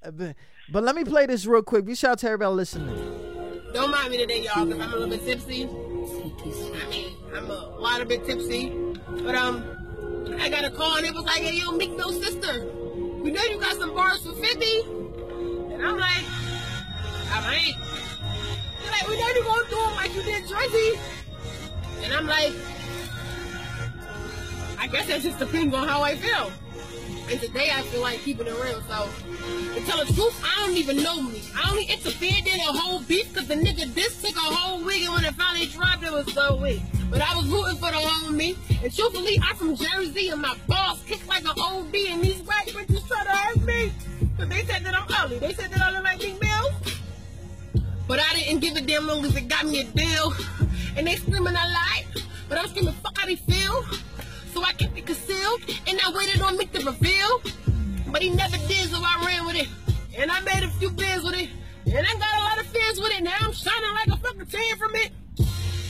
[0.03, 0.35] Uh, But,
[0.71, 1.85] but let me play this real quick.
[1.85, 2.95] Big shout out to everybody listening.
[3.73, 5.63] Don't mind me today, y'all, because I'm a little bit tipsy.
[5.63, 8.69] I mean, I'm a lot of bit tipsy.
[9.23, 9.63] But, um,
[10.39, 12.65] I got a call and it was like, hey, yo, Meek Mill's sister.
[13.21, 14.81] We know you got some bars for 50.
[15.73, 16.25] And I'm like,
[17.33, 17.73] all right.
[18.81, 20.99] They're like, we know you're going to do them like you did Drizzy.
[22.03, 22.53] And I'm like,
[24.79, 26.51] I guess that just depends on how I feel.
[27.31, 28.81] And today I feel like keeping it real.
[28.89, 29.07] So
[29.73, 31.41] to tell the truth, I don't even know me.
[31.55, 35.05] I only interfered in a whole beef because the nigga this took a whole week
[35.05, 36.81] and when it finally dropped it was so weak.
[37.09, 38.57] But I was rooting for the whole me.
[38.83, 42.67] And truthfully, I'm from Jersey and my boss kicked like an OD and these white
[42.67, 43.93] bitches try to hurt me.
[44.37, 45.39] Cause they said that I'm ugly.
[45.39, 47.85] They said that I look like Meek Mill.
[48.09, 50.33] But I didn't give a damn long as it got me a deal.
[50.97, 52.25] And they screaming I lied.
[52.49, 53.85] But I'm screaming fuck how they feel.
[54.53, 55.61] So I kept it concealed.
[55.87, 57.41] And I waited on Mick to reveal.
[58.11, 59.69] But he never did, so I ran with it.
[60.17, 61.49] And I made a few bands with it.
[61.85, 63.23] And I got a lot of fans with it.
[63.23, 65.11] Now I'm shining like a fucking tan from it.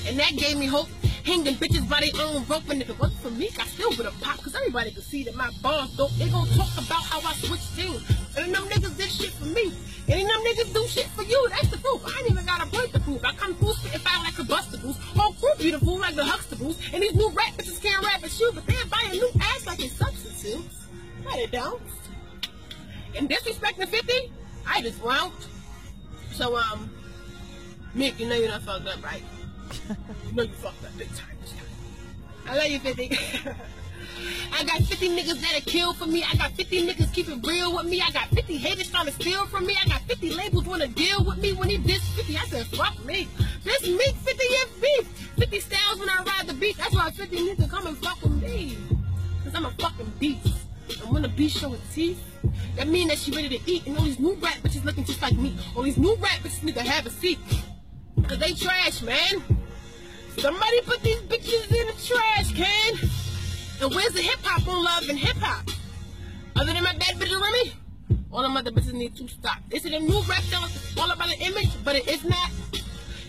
[0.07, 0.87] And that gave me hope.
[1.25, 2.69] Hanging bitches by their own rope.
[2.69, 4.43] And if it wasn't for me, I still would have popped.
[4.43, 6.11] Cause everybody could see that my bars dope.
[6.17, 8.03] They gon' talk about how I switched teams.
[8.37, 9.71] And them niggas did shit for me.
[10.07, 11.49] And them niggas do shit for you.
[11.49, 12.01] That's the proof.
[12.05, 13.23] I ain't even got a point to prove.
[13.23, 14.97] I come through spitting fire like combustibles.
[14.97, 16.77] Whole crew beautiful like the Huxtables.
[16.93, 18.53] And these new rap bitches can't rap and shoot.
[18.55, 20.87] But they're buying new ass like it's substitutes.
[21.23, 21.81] No, they don't.
[23.15, 24.31] And disrespecting 50,
[24.67, 25.33] I just won't.
[26.33, 26.89] So, um,
[27.93, 29.21] Meek, you know you're not fucked up, right?
[30.29, 31.61] you know you fucked up big time this time.
[32.47, 33.17] I love you, 50.
[34.53, 36.23] I got 50 niggas that'll kill for me.
[36.23, 38.01] I got 50 niggas keep it real with me.
[38.01, 39.75] I got 50 haters trying to steal from me.
[39.81, 42.37] I got 50 labels wanna deal with me when he diss 50.
[42.37, 43.27] I said, fuck me.
[43.63, 45.07] This me 50 is beef.
[45.37, 46.77] 50 styles when I ride the beat.
[46.77, 48.77] That's why 50 niggas come and fuck with me.
[49.43, 50.53] Cause I'm a fucking beast.
[51.01, 52.21] And when a beast show its teeth,
[52.75, 53.87] that mean that she ready to eat.
[53.87, 55.57] And all these new rap bitches looking just like me.
[55.75, 57.39] All these new rap bitches need to have a seat.
[58.27, 59.43] Cause they trash, man.
[60.37, 63.09] Somebody put these bitches in the trash can.
[63.81, 65.67] And where's the hip hop on love and hip hop?
[66.55, 67.73] Other than my bad bitches Remy,
[68.31, 69.57] all them other bitches need to stop.
[69.69, 72.51] They say the new rap is all about the image, but it is not.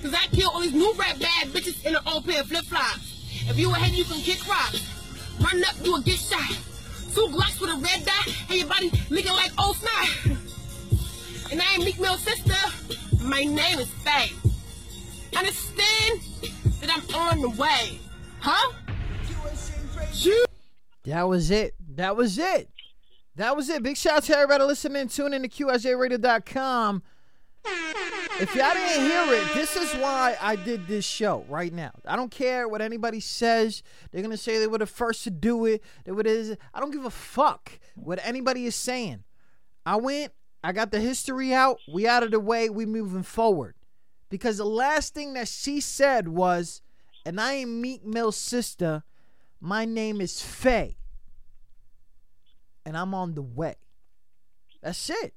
[0.03, 2.65] Cause I kill all these new rap bad bitches in an old pair of flip
[2.65, 3.13] flops.
[3.49, 4.89] If you ahead, you can kick rocks.
[5.41, 6.59] Run up, you will get shot.
[7.15, 10.39] Two Glocks with a red dot, and your body looking like old snot.
[11.53, 12.55] And I ain't Meek Mill's sister.
[13.23, 14.33] My name is Faye.
[15.37, 16.21] Understand
[16.81, 18.01] that I'm on the way.
[18.41, 18.73] Huh?
[21.05, 21.75] That was it.
[21.97, 22.69] That was it.
[23.37, 23.83] That was it.
[23.83, 25.09] Big shout out to everybody listening.
[25.09, 27.03] Tune in to QSJRadio.com.
[28.41, 31.93] If y'all didn't hear it, this is why I did this show right now.
[32.05, 33.83] I don't care what anybody says.
[34.11, 35.83] They're gonna say they were the first to do it.
[36.05, 36.25] They were
[36.75, 39.25] I don't give a fuck what anybody is saying.
[39.87, 40.33] I went,
[40.65, 43.75] I got the history out, we out of the way, we moving forward.
[44.33, 46.81] Because the last thing that she said was,
[47.27, 49.03] and I ain't Meek Mill's sister,
[49.61, 50.97] my name is Faye.
[52.87, 53.75] And I'm on the way.
[54.83, 55.35] That's it.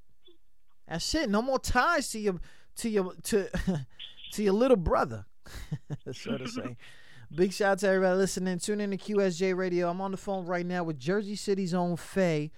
[0.88, 1.30] That's it.
[1.30, 2.39] No more ties to your
[2.78, 3.50] to your to
[4.32, 5.26] to your little brother.
[6.14, 6.78] so to say.
[7.36, 8.60] Big shout out to everybody listening.
[8.60, 9.89] Tune in to QSJ Radio.
[9.89, 12.50] I'm on the phone right now with Jersey City's own Faye.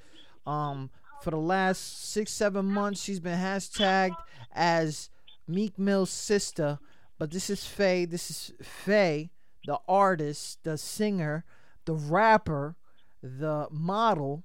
[0.46, 0.92] Um,
[1.24, 4.18] for the last six, seven months, she's been hashtagged
[4.52, 5.10] as
[5.48, 6.80] Meek Mill's sister.
[7.20, 8.06] But this is Faye.
[8.06, 9.32] This is Faye,
[9.66, 11.46] the artist, the singer,
[11.86, 12.76] the rapper,
[13.24, 14.44] the model,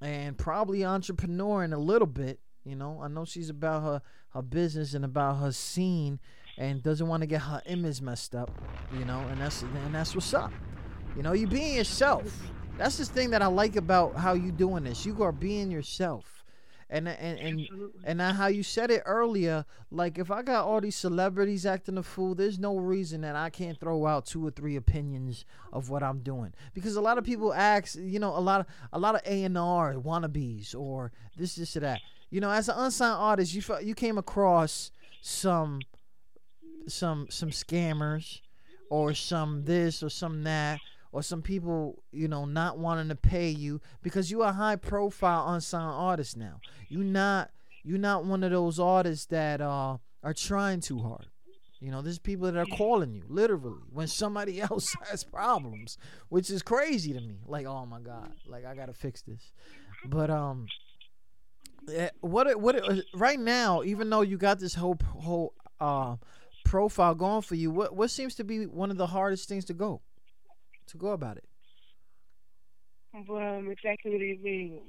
[0.00, 2.40] and probably entrepreneur in a little bit.
[2.64, 6.20] You know, I know she's about her her business and about her scene,
[6.56, 8.50] and doesn't want to get her image messed up.
[8.96, 10.52] You know, and that's and that's what's up.
[11.16, 12.50] You know, you being yourself.
[12.78, 15.04] That's the thing that I like about how you doing this.
[15.04, 16.39] You are being yourself.
[16.92, 17.68] And and and
[18.02, 21.96] and now how you said it earlier, like if I got all these celebrities acting
[21.96, 25.88] a fool, there's no reason that I can't throw out two or three opinions of
[25.88, 26.52] what I'm doing.
[26.74, 29.44] Because a lot of people ask, you know, a lot of a lot of A
[29.44, 32.00] and R wannabes or this, this, or that.
[32.28, 34.90] You know, as an unsigned artist, you you came across
[35.22, 35.80] some
[36.88, 38.40] some some scammers
[38.90, 40.80] or some this or some that
[41.12, 44.76] or some people, you know, not wanting to pay you because you are a high
[44.76, 46.60] profile unsigned artist now.
[46.88, 47.50] You're not
[47.82, 51.26] you're not one of those artists that uh, are trying too hard.
[51.80, 55.96] You know, there's people that are calling you literally when somebody else has problems,
[56.28, 57.38] which is crazy to me.
[57.46, 59.52] Like, oh my god, like I gotta fix this.
[60.04, 60.66] But um,
[61.92, 62.84] eh, what what
[63.14, 66.16] right now, even though you got this whole whole uh
[66.66, 69.74] profile going for you, what what seems to be one of the hardest things to
[69.74, 70.02] go?
[70.90, 71.44] To go about it?
[73.14, 74.80] Um, exactly what do you mean?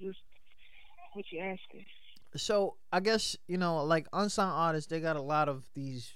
[0.00, 0.18] Just
[1.12, 1.84] what you asking?
[2.34, 6.14] So I guess you know, like unsigned artists, they got a lot of these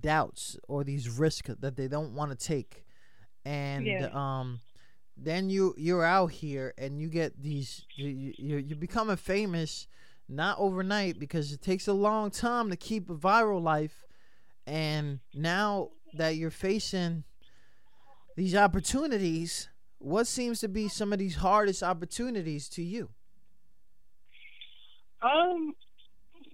[0.00, 2.84] doubts or these risks that they don't want to take,
[3.44, 4.08] and yeah.
[4.12, 4.60] um,
[5.16, 9.86] then you you're out here and you get these you you're, you're becoming famous
[10.28, 14.06] not overnight because it takes a long time to keep a viral life,
[14.66, 17.24] and now that you're facing
[18.40, 19.68] these opportunities,
[19.98, 23.10] what seems to be some of these hardest opportunities to you?
[25.20, 25.74] Um,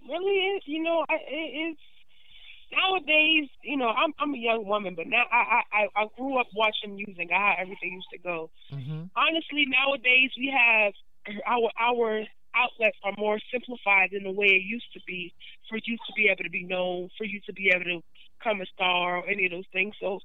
[0.09, 1.81] really, you know, I, it, it's
[2.75, 3.47] nowadays.
[3.63, 6.97] You know, I'm I'm a young woman, but now I I I grew up watching
[6.97, 7.29] music.
[7.33, 8.49] I how everything used to go.
[8.73, 9.03] Mm-hmm.
[9.15, 10.91] Honestly, nowadays we have
[11.47, 15.33] our our outlets are more simplified than the way it used to be
[15.69, 18.03] for you to be able to be known, for you to be able to
[18.37, 19.95] become a star or any of those things.
[20.01, 20.19] So,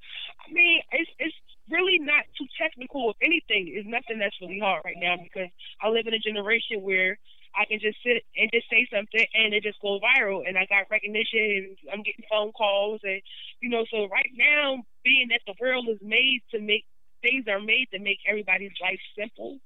[0.48, 1.36] I mean, it's it's
[1.70, 3.10] really not too technical.
[3.10, 5.48] If anything, it's nothing that's really hard right now because
[5.80, 7.18] I live in a generation where
[7.54, 10.66] I can just sit and just say something and it just goes viral and I
[10.66, 13.20] got recognition and I'm getting phone calls and
[13.60, 16.84] you know, so right now being that the world is made to make
[17.22, 19.58] things are made to make everybody's life simple,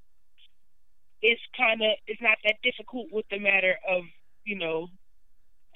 [1.23, 4.03] it's kinda it's not that difficult with the matter of,
[4.45, 4.89] you know,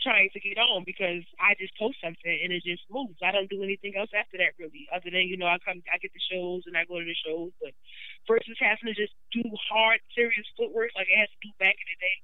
[0.01, 3.21] trying to get on because I just post something and it just moves.
[3.21, 6.01] I don't do anything else after that really, other than you know I come I
[6.01, 7.53] get the shows and I go to the shows.
[7.61, 7.77] But
[8.25, 11.89] versus having to just do hard, serious footwork like I had to do back in
[11.89, 12.17] the day,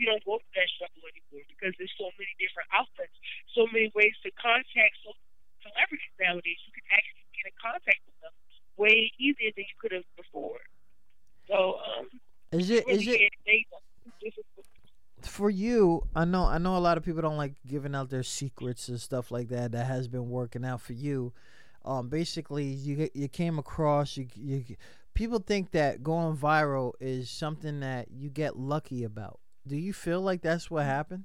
[0.00, 3.14] we don't go through that struggle anymore because there's so many different outlets,
[3.52, 5.12] so many ways to contact so
[5.60, 6.60] celebrities nowadays.
[6.64, 8.34] You can actually get in contact with them
[8.80, 10.62] way easier than you could have before.
[11.50, 12.06] So um,
[12.54, 13.66] is it really is it they,
[14.22, 14.32] they,
[15.22, 18.22] for you, I know I know a lot of people don't like giving out their
[18.22, 19.72] secrets and stuff like that.
[19.72, 21.32] That has been working out for you.
[21.84, 24.76] Um, basically, you you came across you you
[25.14, 29.40] people think that going viral is something that you get lucky about.
[29.66, 31.24] Do you feel like that's what happened?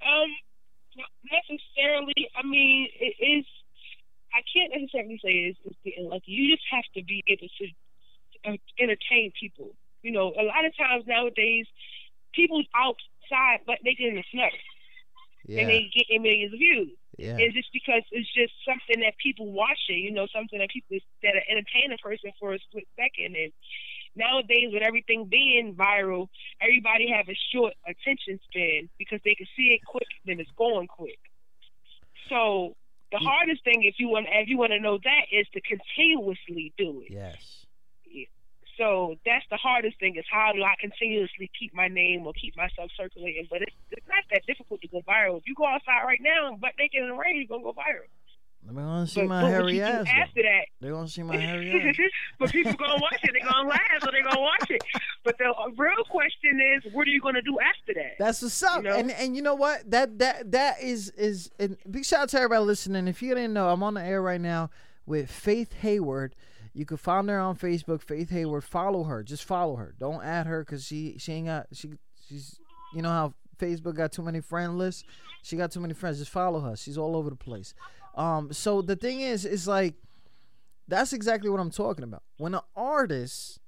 [0.00, 0.30] Um,
[0.96, 2.14] not necessarily.
[2.38, 3.44] I mean, it is.
[4.32, 6.30] I can't necessarily say it's, it's getting lucky.
[6.30, 9.74] You just have to be able to uh, entertain people.
[10.02, 11.66] You know, a lot of times nowadays,
[12.36, 14.52] people outside but they get in the snuff.
[15.46, 15.60] Yeah.
[15.60, 16.90] And they get millions of views.
[17.18, 17.36] Yeah.
[17.38, 21.34] It's just because it's just something that people watching, you know, something that people that
[21.48, 23.36] entertain a person for a split second.
[23.36, 23.52] And
[24.16, 26.28] nowadays, with everything being viral,
[26.60, 30.88] everybody have a short attention span because they can see it quick, then it's going
[30.88, 31.18] quick.
[32.28, 32.76] So
[33.12, 33.28] the Yeah.
[33.28, 37.02] hardest thing, if you want, if you want to know that, is to continuously do
[37.02, 37.12] it.
[37.12, 37.65] Yes.
[38.76, 42.56] So that's the hardest thing is how do I continuously keep my name or keep
[42.56, 43.46] myself circulating?
[43.50, 45.38] But it's, it's not that difficult to go viral.
[45.38, 47.72] If you go outside right now and butt naked in the rain, you're gonna go
[47.72, 48.04] viral.
[48.64, 50.06] They're gonna see But my would hairy ass.
[50.08, 50.66] after that?
[50.80, 51.96] They're gonna see my hairy ass.
[52.38, 53.30] but people gonna watch it.
[53.32, 54.82] They're gonna laugh, so they're gonna watch it.
[55.24, 58.16] But the real question is, what are you gonna do after that?
[58.18, 58.78] That's what's up.
[58.82, 58.96] You know?
[58.96, 59.88] And and you know what?
[59.90, 63.06] That that that is is and big shout out to everybody listening.
[63.08, 64.70] If you didn't know, I'm on the air right now
[65.06, 66.34] with Faith Hayward.
[66.76, 68.62] You can find her on Facebook, Faith Hayward.
[68.62, 69.22] Follow her.
[69.22, 69.94] Just follow her.
[69.98, 71.92] Don't add her because she she ain't got she
[72.28, 72.60] she's
[72.92, 75.02] you know how Facebook got too many friend lists.
[75.42, 76.18] She got too many friends.
[76.18, 76.76] Just follow her.
[76.76, 77.72] She's all over the place.
[78.14, 78.52] Um.
[78.52, 79.94] So the thing is, is like
[80.86, 82.22] that's exactly what I'm talking about.
[82.36, 83.58] When an artist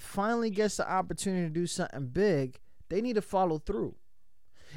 [0.00, 3.94] finally gets the opportunity to do something big, they need to follow through.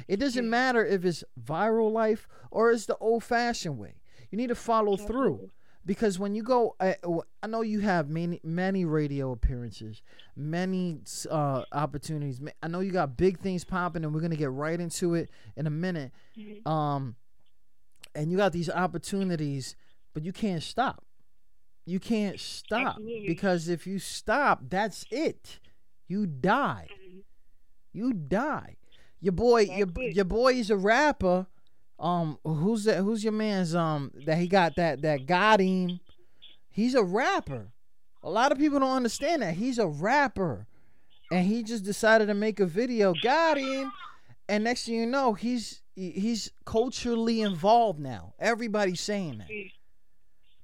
[0.06, 3.96] It doesn't matter if it's viral life or it's the old fashioned way.
[4.30, 5.50] You need to follow through.
[5.88, 6.96] Because when you go, I,
[7.42, 10.02] I know you have many many radio appearances,
[10.36, 10.98] many
[11.30, 12.42] uh, opportunities.
[12.62, 15.66] I know you got big things popping, and we're gonna get right into it in
[15.66, 16.12] a minute.
[16.66, 17.16] Um,
[18.14, 19.76] and you got these opportunities,
[20.12, 21.06] but you can't stop.
[21.86, 25.58] You can't stop because if you stop, that's it.
[26.06, 26.88] You die.
[27.94, 28.76] You die.
[29.22, 30.16] Your boy, your it.
[30.16, 31.46] your boy is a rapper.
[31.98, 32.98] Um, who's that?
[32.98, 33.74] Who's your man's?
[33.74, 36.00] Um, that he got that that got him.
[36.70, 37.68] He's a rapper.
[38.22, 40.66] A lot of people don't understand that he's a rapper,
[41.30, 43.14] and he just decided to make a video.
[43.22, 43.90] Got him,
[44.48, 48.34] and next thing you know, he's he's culturally involved now.
[48.38, 49.48] Everybody's saying that.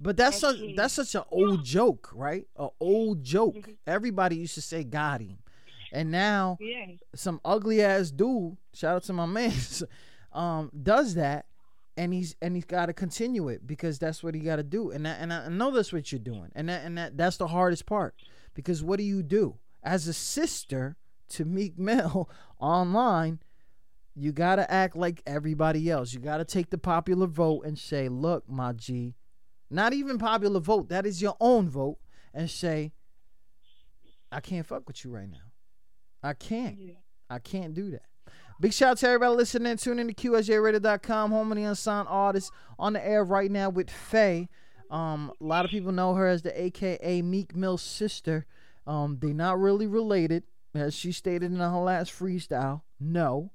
[0.00, 2.46] But that's such that's such an old joke, right?
[2.56, 3.70] An old joke.
[3.86, 5.38] Everybody used to say got him,
[5.92, 6.86] and now Yeah.
[7.14, 8.56] some ugly ass dude.
[8.72, 9.52] Shout out to my man.
[10.34, 11.46] um, does that,
[11.96, 14.90] and he's and he's got to continue it because that's what he got to do.
[14.90, 16.50] And that, and I know that's what you're doing.
[16.54, 18.14] And that and that that's the hardest part
[18.54, 20.96] because what do you do as a sister
[21.30, 22.28] to Meek Mill
[22.58, 23.40] online?
[24.16, 26.12] You got to act like everybody else.
[26.12, 29.14] You got to take the popular vote and say, "Look, my G,
[29.70, 30.88] not even popular vote.
[30.88, 31.98] That is your own vote."
[32.32, 32.92] And say,
[34.32, 35.52] "I can't fuck with you right now.
[36.22, 36.76] I can't.
[37.30, 38.06] I can't do that."
[38.60, 39.76] Big shout out to everybody listening.
[39.76, 43.90] Tune in to QSJRadio.com, home of the unsigned artist on the air right now with
[43.90, 44.48] Faye.
[44.90, 48.46] Um, a lot of people know her as the AKA Meek Mill's sister.
[48.86, 52.82] Um, they're not really related, as she stated in her last freestyle.
[53.00, 53.50] No.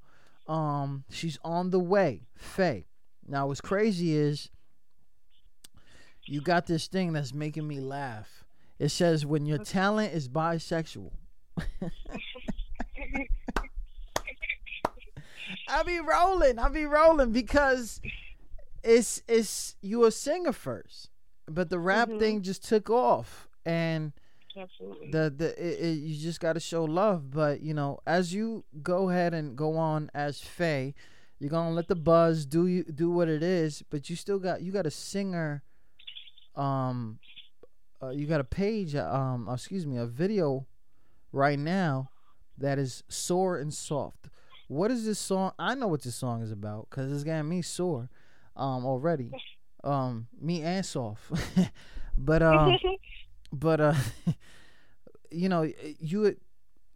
[0.48, 2.88] Um, she's on the way, Faye.
[3.26, 4.50] Now, what's crazy is
[6.26, 8.44] you got this thing that's making me laugh.
[8.80, 11.12] It says when your talent is bisexual.
[15.70, 16.60] I be rolling.
[16.60, 18.02] I be rolling because
[18.84, 21.10] it's it's you a singer first,
[21.48, 22.20] but the rap Mhm.
[22.20, 24.14] thing just took off, and
[24.58, 25.12] Absolutely.
[25.12, 27.32] the the it, it, you just got to show love.
[27.32, 30.94] But you know, as you go ahead and go on as Faye,
[31.40, 34.62] you're gonna let the buzz do you do what it is, but you still got
[34.62, 35.64] you got a singer.
[36.56, 37.20] Um,
[38.02, 38.96] uh, you got a page.
[38.96, 40.66] Um, excuse me, a video
[41.32, 42.10] right now
[42.58, 44.30] that is sore and soft.
[44.70, 45.52] What is this song?
[45.58, 48.08] I know what this song is about because it's getting me sore,
[48.56, 49.32] um, already,
[49.84, 51.32] um, me ass off.
[52.16, 52.78] but um,
[53.52, 53.96] but uh,
[55.32, 55.68] you know,
[56.00, 56.38] you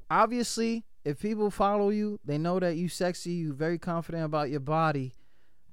[0.09, 4.59] obviously if people follow you, they know that you sexy, you very confident about your
[4.59, 5.15] body.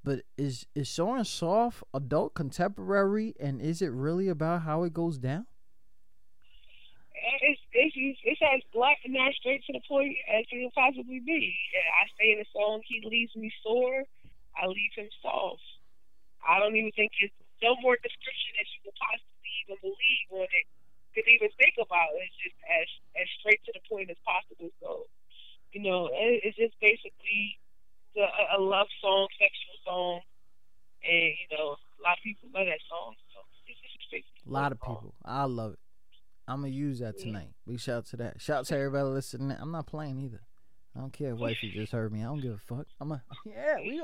[0.03, 5.19] But is is showing soft adult contemporary, and is it really about how it goes
[5.19, 5.47] down?
[7.43, 11.21] It's it's it's as black and as straight to the point as it can possibly
[11.21, 11.53] be.
[12.01, 14.05] I say in the song, "He leaves me sore,
[14.57, 15.63] I leave him soft."
[16.41, 20.45] I don't even think it's no more description that you could possibly even believe or
[20.49, 20.67] that
[21.13, 22.17] could even think about.
[22.17, 22.89] It's just as
[23.21, 24.73] as straight to the point as possible.
[24.81, 25.05] So,
[25.77, 27.61] you know, it, it's just basically
[28.17, 30.17] the, a, a love song, sexual song,
[31.05, 33.15] and you know, a lot of people love that song.
[33.37, 35.15] So it's just A lot of people.
[35.25, 35.79] I love it.
[36.51, 37.51] I'm gonna use that tonight.
[37.65, 38.41] Big shout out to that.
[38.41, 39.57] Shout out to everybody listening.
[39.61, 40.41] I'm not playing either.
[40.97, 42.21] I don't care if wifey just heard me.
[42.21, 42.87] I don't give a fuck.
[43.01, 43.77] I'm a yeah.
[43.79, 44.03] We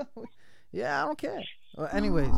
[0.70, 1.02] yeah.
[1.02, 1.42] I don't care.
[1.76, 2.30] Well, anyways,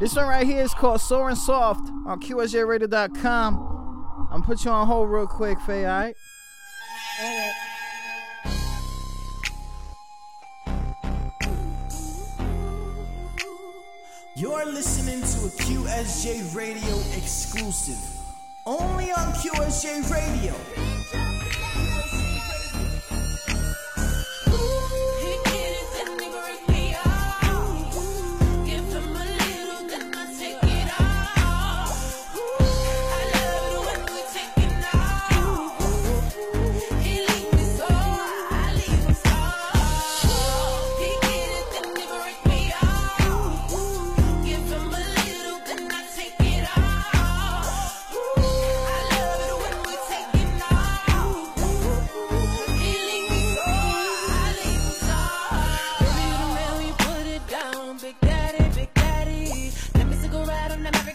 [0.00, 4.26] this one right here is called Sore and Soft on QSJRadio.com.
[4.32, 5.84] I'm gonna put you on hold real quick, Faye.
[5.84, 6.16] All right.
[14.34, 18.21] You're listening to a QSJ Radio exclusive.
[18.64, 20.54] Only on QSJ Radio.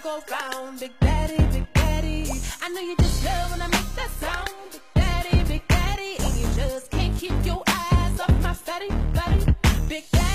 [0.07, 2.31] Big daddy, big daddy.
[2.61, 4.49] I know you just love when I make that sound.
[4.71, 6.15] Big daddy, big daddy.
[6.19, 9.53] And you just can't keep your eyes off my fatty body.
[9.89, 10.26] Big daddy,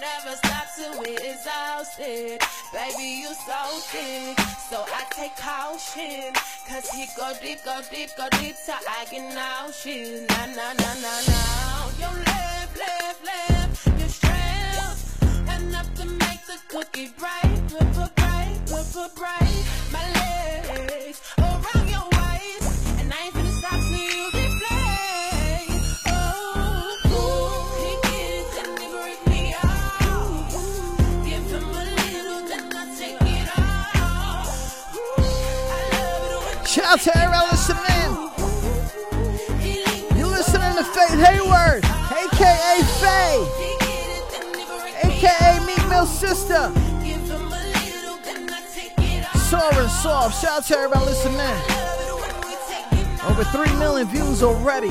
[0.00, 2.40] don't stop till we're exhausted.
[2.72, 3.60] Baby, you so
[3.90, 4.38] thick,
[4.70, 6.32] so I take caution.
[6.68, 10.28] Cause he go deep, go deep, go deep till I get nauseous.
[10.28, 11.88] Nah, nah, nah, nah, nah.
[11.98, 15.22] Your left, left, left, your strength.
[15.60, 19.64] Enough to make the cookie bright, put, put bright, put, put bright.
[19.92, 20.17] My
[36.88, 38.10] out to everybody listening.
[40.16, 43.44] You're listening to Faith Hayward, aka Faye,
[45.04, 46.72] aka Meek Mill's sister.
[49.38, 50.40] Sore and soft.
[50.40, 51.40] Shout out to everybody listening.
[53.28, 54.88] Over 3 million views already.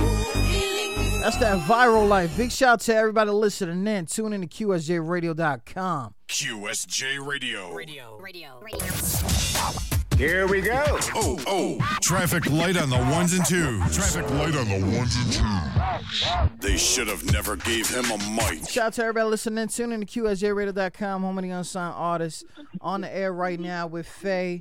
[1.21, 2.37] That's that viral life.
[2.37, 4.05] Big shout out to everybody listening in.
[4.05, 6.13] Tune in to QSJRadio.com.
[6.27, 7.73] QSJ Radio.
[7.73, 8.19] Radio.
[8.19, 8.59] Radio.
[8.61, 9.96] Radio.
[10.17, 10.83] Here we go.
[11.13, 11.97] Oh, oh.
[12.01, 13.95] Traffic light on the ones and twos.
[13.95, 16.59] Traffic light on the ones and twos.
[16.59, 18.67] They should have never gave him a mic.
[18.67, 19.67] Shout out to everybody listening.
[19.67, 22.43] Tune in to QSJRadio.com, home of the unsigned artists.
[22.81, 24.59] On the air right now with Faye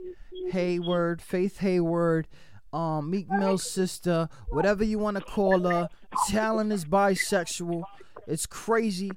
[0.50, 2.28] Hayward, Faith Hayward,
[2.74, 5.88] um, Meek Mill's sister, whatever you want to call her.
[6.28, 7.82] Talent is bisexual.
[8.26, 9.10] It's crazy.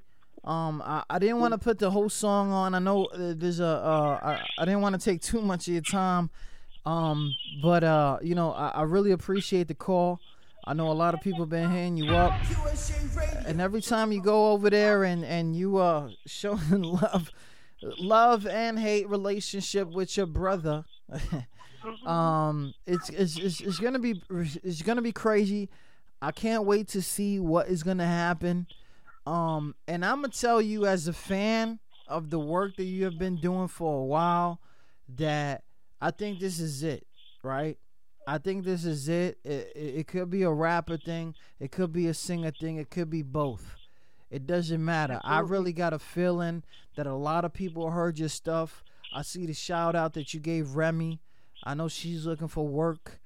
[0.44, 2.74] Um, I, I didn't want to put the whole song on.
[2.74, 3.66] I know uh, there's a.
[3.66, 6.30] Uh, I, I didn't want to take too much of your time.
[6.86, 10.20] Um, but uh, you know, I, I really appreciate the call.
[10.66, 12.34] I know a lot of people been hitting you up,
[13.46, 17.32] and every time you go over there and and you uh showing love,
[17.82, 20.86] love and hate relationship with your brother.
[22.06, 24.22] um, it's, it's it's it's gonna be
[24.64, 25.70] it's gonna be crazy.
[26.22, 28.68] I can't wait to see what is gonna happen.
[29.26, 33.20] Um, and I'm gonna tell you as a fan of the work that you have
[33.20, 34.60] been doing for a while
[35.18, 35.64] that
[36.02, 37.06] I think this is it,
[37.44, 37.78] right?
[38.28, 39.38] I think this is it.
[39.44, 39.80] It, it.
[39.80, 41.36] it, could be a rapper thing.
[41.60, 42.78] It could be a singer thing.
[42.78, 43.76] It could be both.
[44.30, 45.20] It doesn't matter.
[45.24, 46.64] I really got a feeling
[46.96, 48.84] that a lot of people heard your stuff.
[49.14, 51.20] I see the shout out that you gave Remy.
[51.64, 53.20] I know she's looking for work.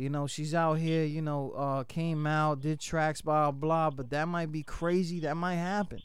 [0.00, 4.08] You know, she's out here, you know, uh, came out, did tracks, blah, blah, but
[4.08, 5.20] that might be crazy.
[5.20, 6.00] That might happen.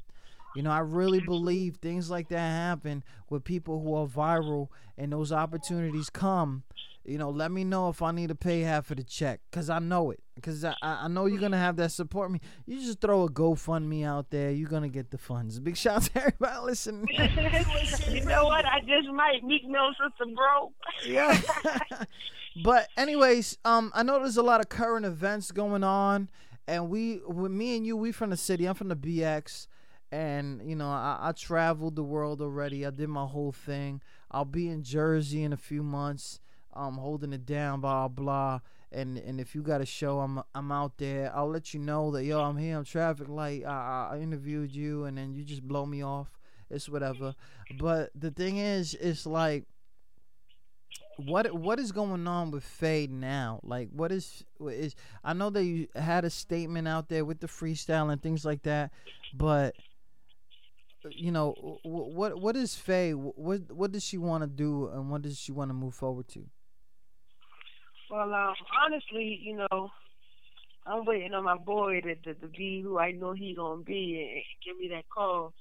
[0.53, 4.67] You know, I really believe things like that happen with people who are viral
[4.97, 6.63] and those opportunities come.
[7.05, 9.69] You know, let me know if I need to pay half of the check because
[9.69, 10.21] I know it.
[10.35, 12.41] Because I, I know you're going to have that support me.
[12.65, 15.59] You just throw a GoFundMe out there, you're going to get the funds.
[15.59, 17.07] Big shout out to everybody listening.
[18.09, 18.65] you know what?
[18.65, 20.73] I just might Meek Mill sister bro.
[21.05, 21.39] yeah.
[22.63, 26.29] but anyways, um, I know there's a lot of current events going on.
[26.67, 28.65] And we, with me and you, we from the city.
[28.65, 29.67] I'm from the BX
[30.11, 32.85] and you know I, I traveled the world already.
[32.85, 34.01] I did my whole thing.
[34.31, 36.39] I'll be in Jersey in a few months.
[36.75, 38.59] I'm holding it down, blah blah.
[38.91, 41.31] And and if you got a show, I'm I'm out there.
[41.35, 42.77] I'll let you know that yo, I'm here.
[42.77, 43.63] I'm traffic light.
[43.65, 46.29] I, I interviewed you, and then you just blow me off.
[46.69, 47.35] It's whatever.
[47.79, 49.65] But the thing is, it's like
[51.17, 53.59] what what is going on with Faye now?
[53.63, 54.95] Like, what is is?
[55.23, 58.63] I know that you had a statement out there with the freestyle and things like
[58.63, 58.91] that,
[59.33, 59.75] but
[61.11, 63.13] you know, what what is Faye?
[63.13, 66.27] What what does she want to do, and what does she want to move forward
[66.29, 66.45] to?
[68.09, 68.53] Well, um,
[68.85, 69.89] honestly, you know,
[70.85, 74.31] I'm waiting on my boy to, to, to be who I know he gonna be
[74.35, 75.53] and, give me that call.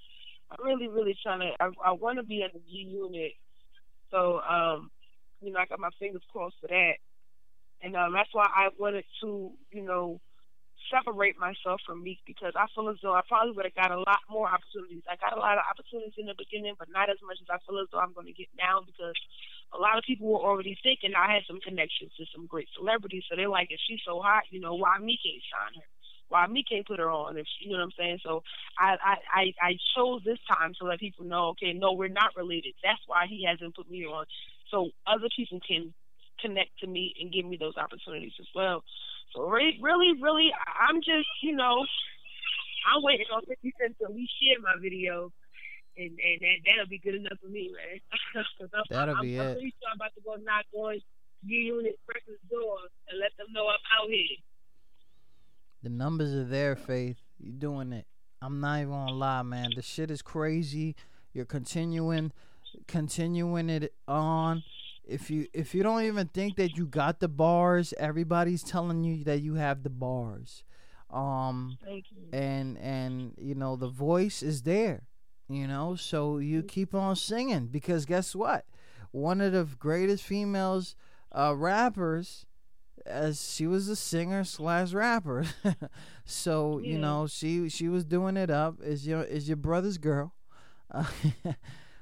[0.51, 1.51] I'm really, really trying to.
[1.61, 3.33] I, I want to be in the G unit,
[4.11, 4.91] so um,
[5.41, 6.95] you know, I got my fingers crossed for that,
[7.83, 10.21] and um, that's why I wanted to, you know
[10.91, 14.01] separate myself from Meek because I feel as though I probably would have got a
[14.01, 15.05] lot more opportunities.
[15.09, 17.59] I got a lot of opportunities in the beginning, but not as much as I
[17.65, 19.17] feel as though I'm going to get now because
[19.75, 23.25] a lot of people were already thinking I had some connections to some great celebrities.
[23.29, 25.89] So they're like, if she's so hot, you know, why Meek can't sign her?
[26.29, 27.37] Why Meek can't put her on?
[27.37, 28.19] If you know what I'm saying?
[28.25, 28.43] So
[28.79, 28.97] I,
[29.33, 32.75] I, I chose this time to let people know, okay, no, we're not related.
[32.83, 34.25] That's why he hasn't put me on.
[34.71, 35.93] So other people can
[36.41, 38.83] connect to me and give me those opportunities as well.
[39.37, 41.85] Really, really, really, I'm just, you know,
[42.87, 45.33] I'm waiting on 50 Cent to at least share my video.
[45.97, 48.45] And, and that, that'll be good enough for me, man.
[48.91, 49.53] That'll I'm, be I'm it.
[49.55, 50.99] pretty sure I'm about to go knock on
[51.47, 52.79] G-Unit Breakfast door
[53.09, 54.37] and let them know I'm out here.
[55.85, 57.19] The numbers are there, Faith.
[57.39, 58.07] You're doing it.
[58.43, 59.71] I'm not even gonna lie, man.
[59.77, 60.97] The shit is crazy.
[61.33, 62.33] You're continuing,
[62.89, 64.65] continuing it on
[65.07, 69.25] if you if you don't even think that you got the bars, everybody's telling you
[69.25, 70.65] that you have the bars.
[71.11, 71.79] Um
[72.33, 75.05] and and you know the voice is there.
[75.49, 78.65] You know, so you keep on singing because guess what?
[79.11, 80.97] One of the greatest females
[81.33, 82.47] uh rappers
[83.07, 85.45] as she was a singer slash rapper.
[86.25, 86.93] so, yeah.
[86.93, 88.77] you know, she she was doing it up.
[88.83, 90.35] Is your is your brother's girl.
[90.91, 91.05] Uh,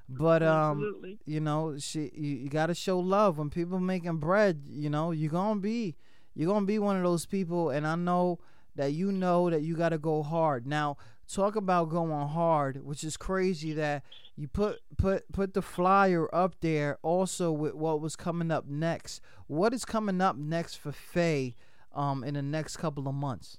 [0.09, 1.19] But um, Absolutely.
[1.25, 4.63] you know, she you, you got to show love when people making bread.
[4.69, 5.97] You know, you're gonna be
[6.35, 8.39] you're gonna be one of those people, and I know
[8.77, 10.67] that you know that you got to go hard.
[10.67, 10.97] Now,
[11.33, 14.03] talk about going hard, which is crazy that
[14.37, 19.21] you put put put the flyer up there also with what was coming up next.
[19.47, 21.55] What is coming up next for Faye
[21.95, 23.59] um in the next couple of months?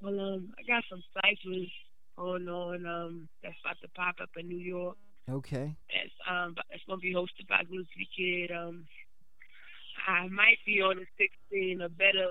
[0.00, 1.70] Well, um, I got some ciphers
[2.16, 4.96] going on um, that's about to pop up in New York.
[5.30, 5.74] Okay.
[5.90, 8.52] That's um it's gonna be hosted by Lucy Kid.
[8.52, 8.86] Um
[10.06, 12.30] I might be on the sixteen a better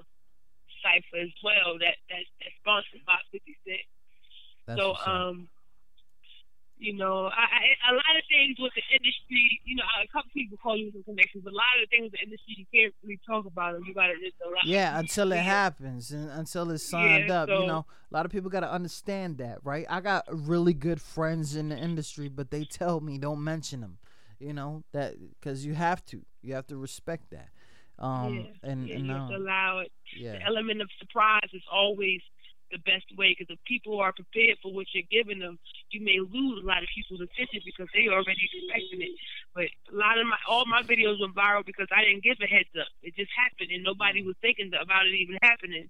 [0.82, 4.78] cipher as well that that's, that's sponsored by fifty Cent.
[4.80, 5.49] so um
[6.77, 7.45] you know, I,
[7.89, 10.91] I, a lot of things with the industry, you know, a couple people call you
[10.91, 13.45] some connections, but a lot of the things with the industry you can't really talk
[13.45, 13.84] about them.
[13.88, 14.60] You gotta just allow.
[14.65, 17.49] Yeah, until it happens and until it's signed yeah, up.
[17.49, 19.85] So, you know, a lot of people gotta understand that, right?
[19.89, 23.97] I got really good friends in the industry, but they tell me don't mention them.
[24.39, 27.49] You know that because you have to, you have to respect that.
[27.97, 29.91] Um, yeah, and, yeah, and you have to um, allow it.
[30.18, 30.34] Yeah.
[30.34, 32.22] The element of surprise is always
[32.76, 35.57] the best way because if people are prepared for what you're giving them,
[35.91, 39.15] you may lose a lot of people's attention because they already expecting it.
[39.56, 42.47] But a lot of my all my videos went viral because I didn't give a
[42.47, 42.91] heads up.
[43.02, 45.88] It just happened and nobody was thinking about it even happening.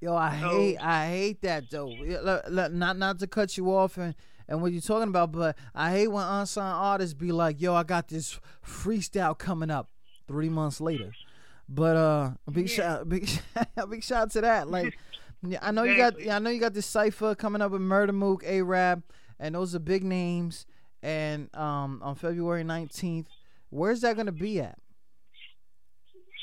[0.00, 1.90] Yo, I so, hate I hate that though.
[2.70, 4.14] Not not to cut you off and
[4.48, 5.32] and what you're talking about.
[5.32, 9.90] But I hate when unsigned artists be like, "Yo, I got this freestyle coming up."
[10.26, 11.12] Three months later,
[11.68, 12.74] but uh, big yeah.
[12.74, 13.28] shout, big
[13.90, 14.70] big shout to that.
[14.70, 14.96] Like,
[15.60, 15.92] I know exactly.
[15.92, 19.02] you got, yeah, I know you got this cipher coming up with Murda Mook, A-Rab,
[19.38, 20.66] and those are big names.
[21.02, 23.26] And um, on February 19th,
[23.70, 24.78] where's that gonna be at?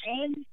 [0.10, 0.46] Um,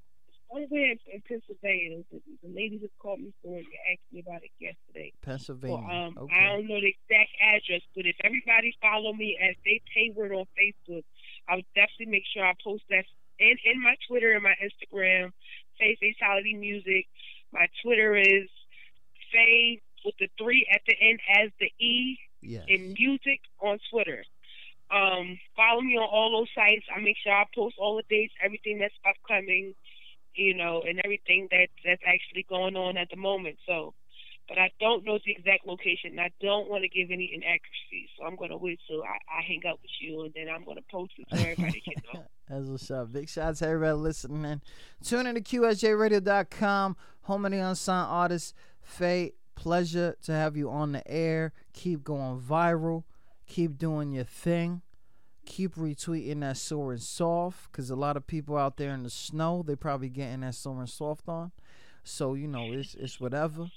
[0.48, 2.02] somewhere in Pennsylvania.
[2.10, 3.66] The, the ladies have called me for it.
[3.68, 5.12] They asked me about it yesterday.
[5.22, 5.76] Pennsylvania.
[5.76, 6.34] So, um, okay.
[6.34, 10.46] I don't know the exact address, but if everybody follow me as Faith Hayward on
[10.56, 11.04] Facebook,
[11.48, 13.04] I'll definitely make sure I post that
[13.38, 15.32] in, in my Twitter and my Instagram,
[15.78, 17.06] Faith Fatality Music.
[17.52, 18.48] My Twitter is
[19.32, 22.64] Faith with the three at the end as the E yes.
[22.66, 24.24] in music on Twitter.
[24.90, 26.86] Um, follow me on all those sites.
[26.94, 29.74] I make sure I post all the dates, everything that's upcoming
[30.38, 33.56] you know, and everything that that's actually going on at the moment.
[33.66, 33.92] So,
[34.48, 36.12] but I don't know the exact location.
[36.12, 39.18] And I don't want to give any inaccuracies, so I'm going to wait till I,
[39.38, 42.02] I hang up with you, and then I'm going to post it so everybody can
[42.12, 42.24] know.
[42.48, 43.12] That's what's up.
[43.12, 44.62] Big shots to everybody listening.
[45.04, 48.54] Tune in to QSJRadio.com, home of the unsigned artist.
[48.80, 51.52] Faye, pleasure to have you on the air.
[51.74, 53.04] Keep going viral.
[53.46, 54.82] Keep doing your thing
[55.48, 59.08] keep retweeting that sore and soft because a lot of people out there in the
[59.08, 61.50] snow they probably getting that sore and soft on
[62.04, 63.70] so you know it's it's whatever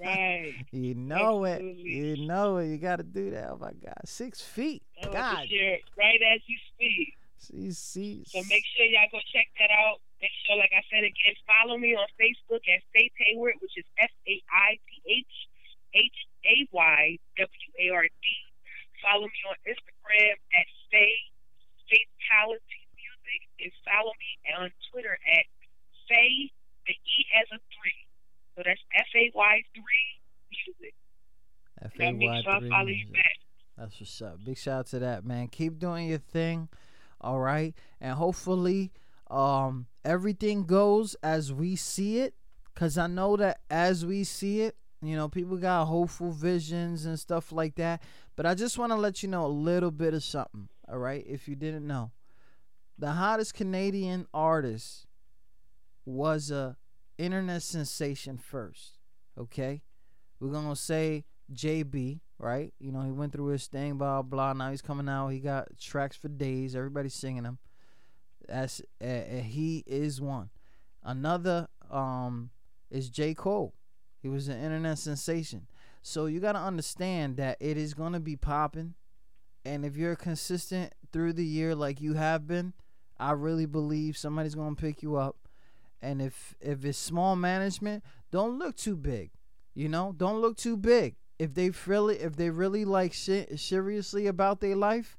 [0.00, 0.54] right.
[0.72, 1.82] You know Absolutely.
[1.82, 2.68] it you know it.
[2.68, 3.50] You got to do that.
[3.50, 4.00] Oh my god.
[4.04, 4.82] Six feet.
[5.04, 5.46] Oh, god.
[5.98, 7.14] right as you speak.
[7.38, 9.98] See, see, so make sure y'all go check that out.
[10.22, 13.82] Make sure like i said again follow me on facebook at faith hayward which is
[13.98, 15.34] f-a-i-t-h
[15.90, 17.18] h-a-y-w-a-r-d
[19.02, 21.32] follow me on instagram at Faye
[21.90, 25.44] Fatality Music and follow me on Twitter at
[26.08, 26.52] Faye
[26.86, 28.02] the E as a three.
[28.56, 30.20] So that's F A Y three
[30.50, 30.94] music.
[31.82, 33.16] F A Y three music.
[33.76, 34.44] That's what's up.
[34.44, 35.48] Big shout out to that man.
[35.48, 36.68] Keep doing your thing.
[37.20, 37.74] All right.
[38.00, 38.92] And hopefully
[39.30, 42.34] um everything goes as we see it.
[42.74, 47.18] Cause I know that as we see it, you know, people got hopeful visions and
[47.18, 48.02] stuff like that.
[48.36, 51.24] But I just want to let you know a little bit of something all right,
[51.26, 52.10] if you didn't know.
[52.98, 55.06] The hottest Canadian artist
[56.04, 56.76] was a
[57.18, 58.98] internet sensation first,
[59.38, 59.82] okay?
[60.40, 62.72] We're going to say JB, right?
[62.78, 64.52] You know, he went through his thing, blah, blah.
[64.52, 65.28] Now he's coming out.
[65.28, 66.74] He got tracks for days.
[66.74, 67.58] Everybody's singing them.
[68.48, 70.50] That's uh, He is one.
[71.02, 72.50] Another um
[72.90, 73.34] is J.
[73.34, 73.74] Cole.
[74.20, 75.66] He was an internet sensation.
[76.02, 78.94] So you got to understand that it is going to be popping
[79.64, 82.72] and if you're consistent through the year like you have been,
[83.18, 85.36] I really believe somebody's gonna pick you up.
[86.02, 89.30] And if if it's small management, don't look too big.
[89.74, 91.16] You know, don't look too big.
[91.38, 95.16] If they really if they really like shit seriously about their life,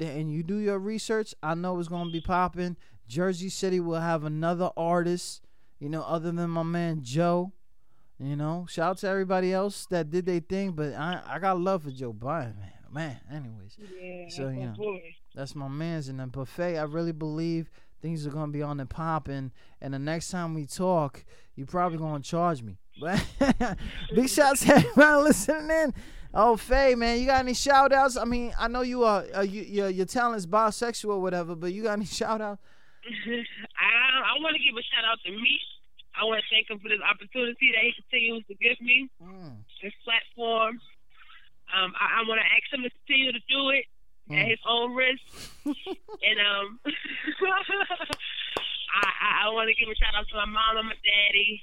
[0.00, 2.76] and you do your research, I know it's gonna be popping.
[3.08, 5.42] Jersey City will have another artist,
[5.78, 7.52] you know, other than my man Joe.
[8.18, 11.60] You know, shout out to everybody else that did their thing, but I I got
[11.60, 13.20] love for Joe Budden, man man.
[13.30, 15.02] Anyways, yeah, so you know, boy.
[15.34, 16.78] that's my man's in the buffet.
[16.78, 17.70] I really believe
[18.02, 21.24] things are gonna be on the popping, and the next time we talk,
[21.54, 22.76] you probably gonna charge me.
[23.00, 23.24] But
[24.14, 25.94] big shouts to everybody listening in.
[26.34, 28.16] Oh, Faye, man, you got any shout outs?
[28.16, 31.72] I mean, I know you are, uh, you, your, your talent's bisexual or whatever, but
[31.72, 32.60] you got any shout outs?
[33.04, 35.60] I, I want to give a shout out to me.
[36.18, 39.56] I want to thank him for this opportunity that he continues to give me, mm.
[39.82, 40.80] this platform.
[41.72, 43.84] Um, I, I want to ask him to continue to do it
[44.32, 44.40] mm.
[44.40, 45.22] at his own risk.
[45.64, 46.80] and um,
[48.92, 51.62] I, I, I want to give a shout out to my mom and my daddy.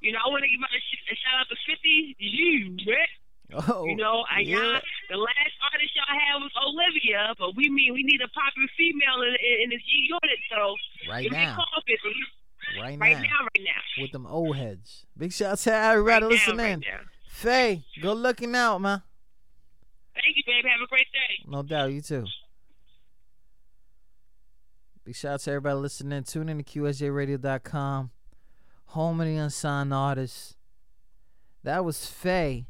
[0.00, 3.14] You know, I want to give a, a shout out to 50 you, right?
[3.68, 4.80] Oh, you know, I yeah.
[5.10, 9.20] the last artist y'all had was Olivia, but we mean we need a popular female
[9.22, 10.74] in, in, in this G unit, so
[11.10, 11.58] right now,
[12.80, 15.04] right, right now, now, right now, with them old heads.
[15.18, 16.80] Big shout out to everybody right listening.
[16.80, 19.02] Now, right Faye, good looking out, man.
[20.14, 20.64] Thank you, babe.
[20.64, 21.44] Have a great day.
[21.46, 21.92] No doubt.
[21.92, 22.26] You too.
[25.04, 26.22] Big shout out to everybody listening.
[26.22, 28.10] Tune in to QSJRadio.com.
[28.86, 30.56] Home of the unsigned artists.
[31.64, 32.66] That was Faye.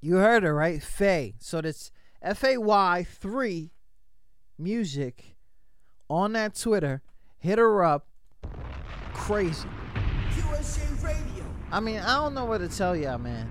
[0.00, 0.82] You heard her, right?
[0.82, 1.34] Faye.
[1.38, 1.90] So that's
[2.22, 3.72] F A Y 3
[4.58, 5.36] music
[6.08, 7.02] on that Twitter.
[7.38, 8.06] Hit her up.
[9.14, 9.68] Crazy.
[10.32, 11.44] QSJ Radio.
[11.72, 13.50] I mean, I don't know what to tell y'all, man.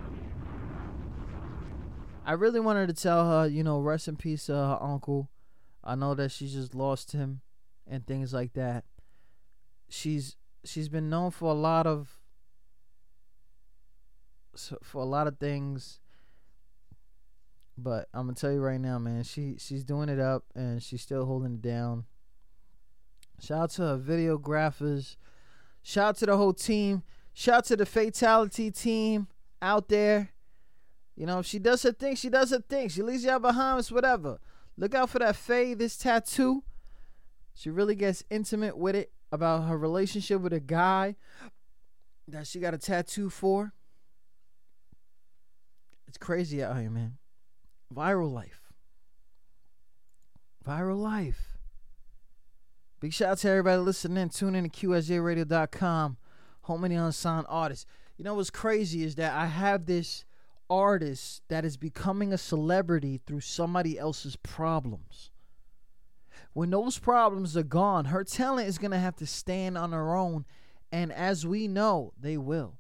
[2.26, 5.30] I really wanted to tell her, you know, rest in peace to her uncle.
[5.84, 7.42] I know that she just lost him
[7.88, 8.86] and things like that.
[9.90, 12.20] She's she's been known for a lot of
[14.84, 16.00] for a lot of things
[17.78, 21.02] But I'm gonna tell you right now, man, she she's doing it up and she's
[21.02, 22.06] still holding it down.
[23.40, 25.18] Shout out to her videographers.
[25.84, 27.04] Shout out to the whole team.
[27.34, 29.28] Shout out to the fatality team
[29.62, 30.30] out there.
[31.16, 32.90] You know, if she does her thing, she does her thing.
[32.90, 34.40] She leaves y'all behind, it's whatever.
[34.78, 36.64] Look out for that Faye, this tattoo.
[37.54, 41.16] She really gets intimate with it about her relationship with a guy
[42.28, 43.74] that she got a tattoo for.
[46.08, 47.18] It's crazy out here, man.
[47.94, 48.62] Viral life.
[50.66, 51.58] Viral life.
[53.00, 54.30] Big shout out to everybody listening.
[54.30, 56.18] Tune in to QSJRadio.com.
[56.64, 57.86] Home of the unsigned artists.
[58.18, 60.26] You know what's crazy is that I have this
[60.70, 65.32] artist that is becoming a celebrity through somebody else's problems.
[66.54, 70.16] When those problems are gone, her talent is going to have to stand on her
[70.16, 70.46] own.
[70.92, 72.78] And as we know, they will.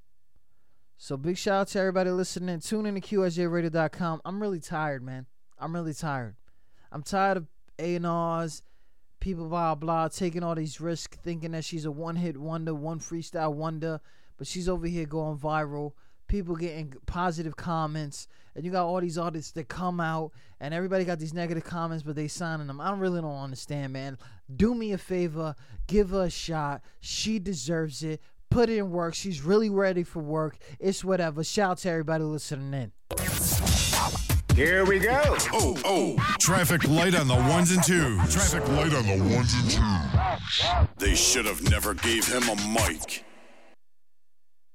[0.97, 2.59] So big shout out to everybody listening.
[2.61, 4.21] Tune in to QSJRadio.com.
[4.23, 5.25] I'm really tired, man.
[5.59, 6.35] I'm really tired.
[6.91, 7.47] I'm tired of
[7.79, 8.61] A&Rs,
[9.19, 13.53] people blah blah taking all these risks, thinking that she's a one-hit wonder, one freestyle
[13.53, 13.99] wonder,
[14.37, 15.93] but she's over here going viral.
[16.27, 21.05] People getting positive comments, and you got all these artists that come out, and everybody
[21.05, 22.81] got these negative comments, but they signing them.
[22.81, 24.17] I don't really don't understand, man.
[24.55, 25.55] Do me a favor,
[25.87, 26.81] give her a shot.
[26.99, 29.13] She deserves it put in work.
[29.13, 30.57] She's really ready for work.
[30.79, 31.43] It's whatever.
[31.43, 32.91] Shout out to everybody listening in.
[34.55, 35.21] Here we go.
[35.51, 36.35] Oh, oh.
[36.39, 38.33] Traffic light on the ones and twos.
[38.33, 40.87] Traffic light on the ones and twos.
[40.97, 43.25] They should have never gave him a mic.